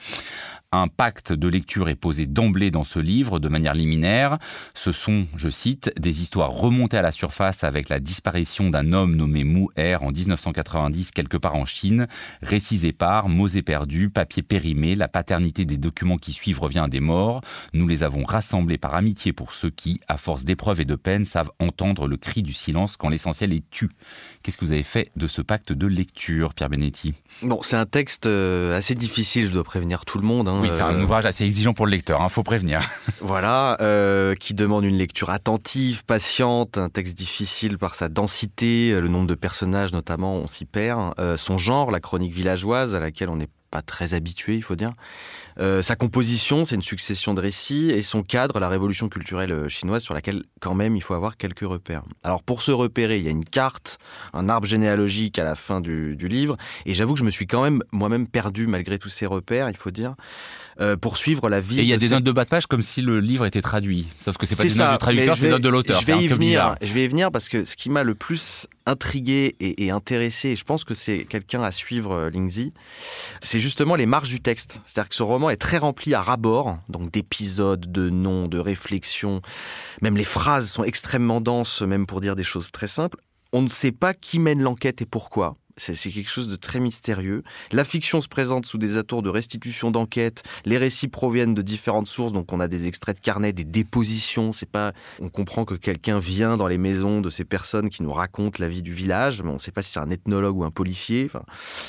[0.71, 4.37] Un pacte de lecture est posé d'emblée dans ce livre de manière liminaire.
[4.73, 9.15] Ce sont, je cite, des histoires remontées à la surface avec la disparition d'un homme
[9.15, 12.07] nommé Mu Er en 1990 quelque part en Chine,
[12.41, 16.99] récits épars, mots éperdus, papier périmé, la paternité des documents qui suivent revient à des
[16.99, 17.41] morts.
[17.73, 21.25] Nous les avons rassemblés par amitié pour ceux qui, à force d'épreuves et de peines,
[21.25, 23.89] savent entendre le cri du silence quand l'essentiel est tu.
[24.43, 27.13] Qu'est-ce que vous avez fait de ce pacte de lecture, Pierre Benetti?
[27.41, 30.47] Bon, c'est un texte euh, assez difficile, je dois prévenir tout le monde.
[30.47, 32.81] Hein, oui, c'est un euh, ouvrage assez exigeant pour le lecteur, il hein, faut prévenir.
[33.21, 39.07] voilà, euh, qui demande une lecture attentive, patiente, un texte difficile par sa densité, le
[39.07, 43.37] nombre de personnages notamment, on s'y perd, son genre, la chronique villageoise à laquelle on
[43.37, 44.93] n'est pas très habitué, il faut dire.
[45.59, 49.67] Euh, sa composition, c'est une succession de récits, et son cadre, la révolution culturelle euh,
[49.69, 52.03] chinoise, sur laquelle quand même il faut avoir quelques repères.
[52.23, 53.97] Alors pour se repérer, il y a une carte,
[54.33, 56.55] un arbre généalogique à la fin du, du livre,
[56.85, 59.75] et j'avoue que je me suis quand même moi-même perdu malgré tous ces repères, il
[59.75, 60.15] faut dire,
[60.79, 61.79] euh, pour suivre la vie.
[61.79, 63.19] Et il y a de des ces- notes de bas de page comme si le
[63.19, 65.61] livre était traduit, sauf que c'est pas des ça, notes du traducteur, c'est des notes
[65.61, 65.99] de l'auteur.
[65.99, 66.75] Je vais y venir.
[66.81, 70.55] Je vais y venir parce que ce qui m'a le plus intrigué et, intéressé, et
[70.55, 72.73] je pense que c'est quelqu'un à suivre, euh, Lingzi,
[73.39, 74.81] c'est justement les marges du texte.
[74.85, 79.41] C'est-à-dire que ce roman est très rempli à ras-bord, donc d'épisodes, de noms, de réflexions.
[80.01, 83.17] Même les phrases sont extrêmement denses, même pour dire des choses très simples.
[83.53, 85.55] On ne sait pas qui mène l'enquête et pourquoi.
[85.77, 87.43] C'est quelque chose de très mystérieux.
[87.71, 90.41] La fiction se présente sous des atours de restitution d'enquête.
[90.63, 94.53] Les récits proviennent de différentes sources, donc on a des extraits de carnet, des dépositions.
[94.53, 98.13] C'est pas, on comprend que quelqu'un vient dans les maisons de ces personnes qui nous
[98.13, 100.63] racontent la vie du village, mais on ne sait pas si c'est un ethnologue ou
[100.63, 101.29] un policier.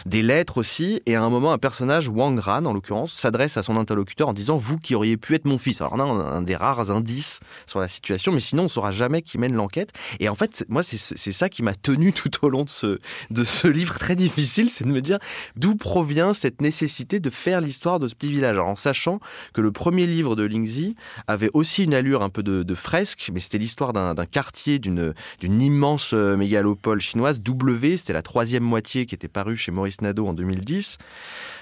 [0.05, 1.01] Des lettres aussi.
[1.07, 4.33] Et à un moment, un personnage, Wang Ran en l'occurrence, s'adresse à son interlocuteur en
[4.33, 5.81] disant vous qui auriez pu être mon fils.
[5.81, 9.23] Alors on a un des rares indices sur la situation, mais sinon on saura jamais
[9.23, 9.93] qui mène l'enquête.
[10.19, 10.97] Et en fait, moi, c'est
[11.33, 12.99] ça qui m'a tenu tout au long de ce
[13.31, 15.19] de ce livre très difficile, c'est de me dire
[15.57, 18.57] d'où provient cette nécessité de faire l'histoire de ce petit village.
[18.57, 19.21] Alors, en sachant
[19.53, 20.97] que le premier livre de Lingzi
[21.27, 26.11] avait aussi une allure un peu de, fresque, mais c'était l'histoire d'un quartier, d'une immense
[26.13, 30.35] euh, mégalopole chinoise, W, c'était la troisième moitié qui était parue chez Maurice Nadeau en
[30.35, 30.99] 2010.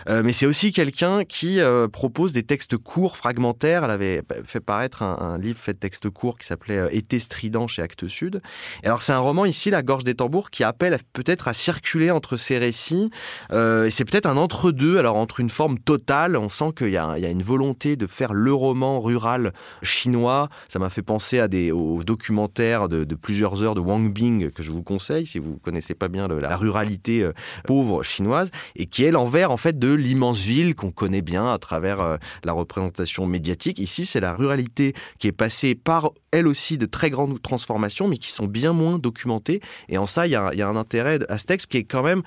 [0.08, 3.84] Euh, mais c'est aussi quelqu'un qui euh, propose des textes courts, fragmentaires.
[3.84, 7.66] Elle avait fait paraître un, un livre fait de textes courts qui s'appelait Été strident
[7.66, 8.42] chez Actes Sud.
[8.82, 12.03] Et alors c'est un roman ici, La Gorge des Tambours, qui appelle peut-être à circuler
[12.10, 13.10] entre ces récits.
[13.52, 16.96] Euh, c'est peut-être un entre-deux, alors entre une forme totale, on sent qu'il y, y
[16.96, 19.52] a une volonté de faire le roman rural
[19.82, 20.48] chinois.
[20.68, 24.62] Ça m'a fait penser à des, aux documentaires de, plusieurs heures de Wang Bing que
[24.62, 27.32] je vous conseille si vous connaissez pas bien la ruralité euh,
[27.64, 31.58] pauvre chinoise et qui est l'envers en fait de l'immense ville qu'on connaît bien à
[31.58, 33.78] travers euh, la représentation médiatique.
[33.78, 38.18] Ici, c'est la ruralité qui est passée par elle aussi de très grandes transformations, mais
[38.18, 39.60] qui sont bien moins documentées.
[39.88, 41.84] Et en ça, il y il y a un intérêt à ce texte qui est
[41.94, 42.22] quand même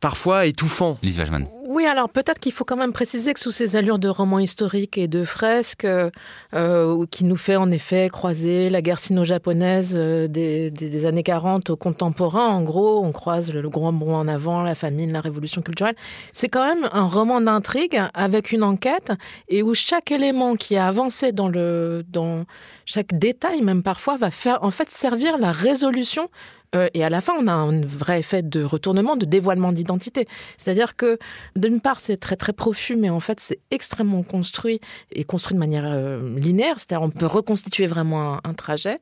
[0.00, 0.96] parfois étouffant.
[1.02, 1.46] Lise Wajman.
[1.68, 4.96] Oui, alors peut-être qu'il faut quand même préciser que sous ces allures de roman historique
[4.96, 11.04] et de fresque, euh, qui nous fait en effet croiser la guerre sino-japonaise euh, des,
[11.04, 15.12] années 40 au contemporain, en gros, on croise le, grand bond en avant, la famine,
[15.12, 15.94] la révolution culturelle.
[16.32, 19.12] C'est quand même un roman d'intrigue avec une enquête
[19.50, 22.46] et où chaque élément qui a avancé dans le, dans
[22.86, 26.30] chaque détail même parfois va faire en fait servir la résolution
[26.74, 30.26] euh, et à la fin, on a un vrai effet de retournement, de dévoilement d'identité.
[30.56, 31.18] C'est-à-dire que,
[31.58, 34.80] d'une part, c'est très très profus, mais en fait, c'est extrêmement construit
[35.12, 36.78] et construit de manière euh, linéaire.
[36.78, 38.98] C'est-à-dire, on peut reconstituer vraiment un, trajet.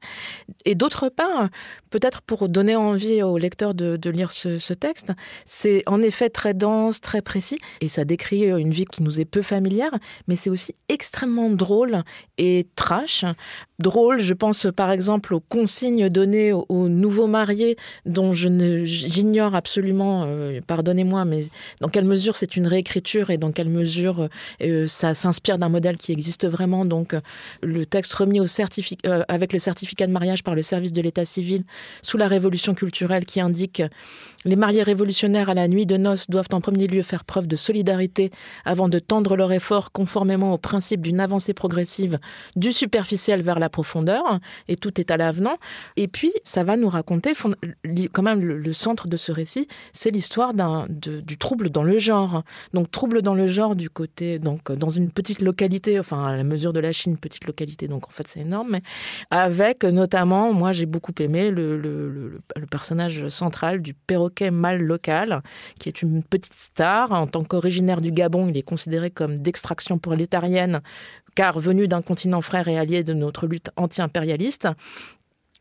[0.64, 1.48] Et d'autre part,
[1.90, 5.12] peut-être pour donner envie aux lecteurs de, lire ce, texte,
[5.46, 9.24] c'est en effet très dense, très précis, et ça décrit une vie qui nous est
[9.24, 9.92] peu familière,
[10.28, 12.02] mais c'est aussi extrêmement drôle
[12.36, 13.24] et trash.
[13.78, 18.84] Drôle, je pense par exemple aux consignes données aux, aux nouveaux mariés, dont je ne
[18.84, 21.44] j'ignore absolument, euh, pardonnez-moi, mais
[21.80, 24.28] dans quelle mesure c'est une réécriture et dans quelle mesure
[24.62, 26.84] euh, ça s'inspire d'un modèle qui existe vraiment.
[26.84, 27.20] Donc euh,
[27.62, 31.64] le texte remis euh, avec le certificat de mariage par le service de l'état civil
[32.02, 33.82] sous la révolution culturelle qui indique
[34.46, 37.56] les mariés révolutionnaires à la nuit de noces doivent en premier lieu faire preuve de
[37.56, 38.30] solidarité
[38.64, 42.18] avant de tendre leur effort conformément au principe d'une avancée progressive
[42.54, 44.38] du superficiel vers la profondeur,
[44.68, 45.58] et tout est à l'avenant.
[45.96, 47.32] Et puis, ça va nous raconter,
[48.12, 50.52] quand même, le, centre de ce récit, c'est l'histoire
[50.88, 52.42] du trouble dans le genre.
[52.72, 56.44] Donc, trouble dans le genre du côté, donc, dans une petite localité, enfin, à la
[56.44, 58.82] mesure de la Chine, petite localité, donc en fait, c'est énorme, mais
[59.30, 65.42] avec notamment, moi, j'ai beaucoup aimé le- le personnage central du perroquet mâle local,
[65.78, 67.12] qui est une petite star.
[67.12, 70.80] En tant qu'originaire du Gabon, il est considéré comme d'extraction prolétarienne,
[71.34, 74.68] car venu d'un continent frère et allié de notre lutte anti-impérialiste.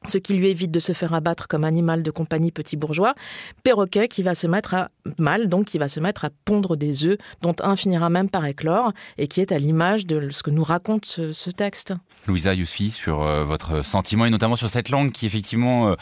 [0.07, 3.15] ce qui lui évite de se faire abattre comme animal de compagnie petit bourgeois.
[3.63, 7.05] Perroquet qui va se mettre à mal, donc qui va se mettre à pondre des
[7.05, 10.51] œufs, dont un finira même par éclore, et qui est à l'image de ce que
[10.51, 11.93] nous raconte ce, texte.
[12.27, 15.89] Louisa Yousfi, sur euh, votre sentiment et notamment sur cette langue qui effectivement...
[15.89, 15.95] Euh,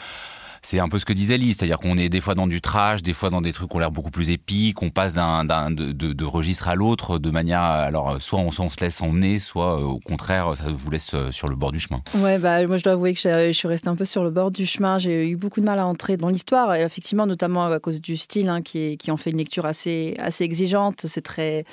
[0.64, 3.02] c'est un peu ce que disait Lise, c'est-à-dire qu'on est des fois dans du trash,
[3.02, 5.92] des fois dans des trucs qui ont l'air beaucoup plus épiques, on passe d'un, de,
[5.92, 9.98] de, registre à l'autre de manière, alors soit on, se laisse emmener, soit euh, au
[9.98, 12.02] contraire ça vous laisse euh, sur le bord du chemin.
[12.14, 14.50] Ouais, bah moi je dois avouer que je suis restée un peu sur le bord
[14.50, 14.98] du chemin.
[14.98, 18.48] J'ai eu beaucoup de mal à entrer dans l'histoire, effectivement notamment à cause du style
[18.48, 21.02] hein, qui, qui en fait une lecture assez assez exigeante.
[21.06, 21.64] C'est très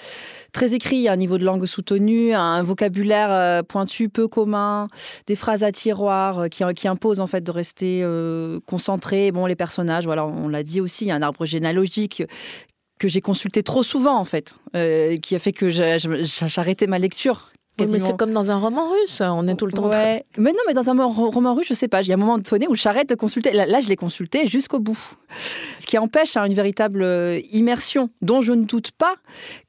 [0.52, 4.28] très écrit, il y a un niveau de langue soutenu, un vocabulaire euh, pointu peu
[4.28, 4.88] commun,
[5.28, 8.06] des phrases à tiroir qui, qui imposent en fait de rester
[8.66, 9.32] concentré.
[9.32, 12.24] Bon, les personnages, voilà, on l'a dit aussi, il y a un arbre généalogique
[13.02, 17.51] que j'ai consulté trop souvent en fait, euh, qui a fait que j'arrêtais ma lecture.
[17.80, 19.88] Mais c'est comme dans un roman russe, on est tout le temps.
[19.88, 20.26] Ouais.
[20.38, 22.01] Mais non, mais dans un roman russe, je sais pas.
[22.01, 23.51] Il y a un moment donné où j'arrête de consulter.
[23.51, 24.99] Là, je l'ai consulté jusqu'au bout.
[25.80, 29.15] Ce qui empêche hein, une véritable euh, immersion, dont je ne doute pas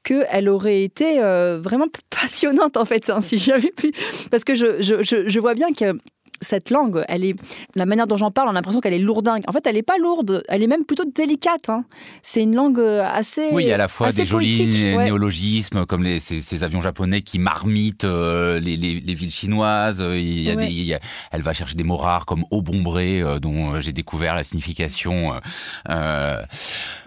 [0.03, 3.91] qu'elle aurait été euh, vraiment passionnante en fait, hein, si j'avais pu.
[4.31, 5.97] Parce que je, je, je vois bien que
[6.41, 7.35] cette langue, elle est,
[7.75, 9.43] la manière dont j'en parle, on a l'impression qu'elle est lourdingue.
[9.47, 11.69] En fait, elle n'est pas lourde, elle est même plutôt délicate.
[11.69, 11.85] Hein.
[12.21, 13.49] C'est une langue euh, assez.
[13.51, 17.21] Oui, il y a à la fois des jolis néologismes, comme les, ces, avions japonais
[17.21, 20.03] qui marmitent euh, les, villes chinoises.
[20.05, 20.97] Il y a des,
[21.31, 25.33] elle va chercher des mots rares comme obombré, euh, dont j'ai découvert la signification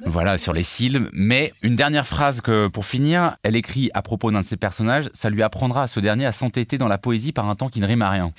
[0.05, 1.09] voilà, sur les cils.
[1.13, 4.77] Mais une dernière phrase que, pour finir, elle écrit à propos d'un de ses personnages
[5.13, 7.81] ça lui apprendra à ce dernier à s'entêter dans la poésie par un temps qui
[7.81, 8.33] ne rime à rien.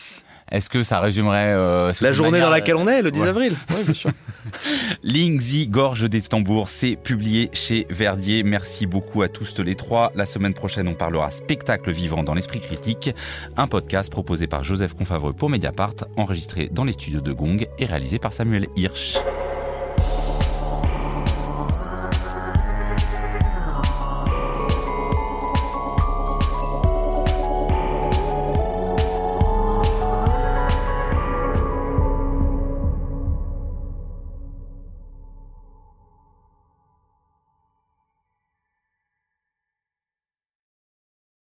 [0.51, 3.83] Est-ce que ça résumerait euh, la journée dans laquelle on est, le 10 avril Oui,
[3.83, 4.11] bien sûr.
[5.03, 8.43] Lingzi, Gorge des tambours, c'est publié chez Verdier.
[8.43, 10.11] Merci beaucoup à tous les trois.
[10.15, 13.13] La semaine prochaine, on parlera spectacle vivant dans l'esprit critique,
[13.57, 17.85] un podcast proposé par Joseph Confavreux pour Mediapart, enregistré dans les studios de Gong et
[17.85, 19.17] réalisé par Samuel Hirsch.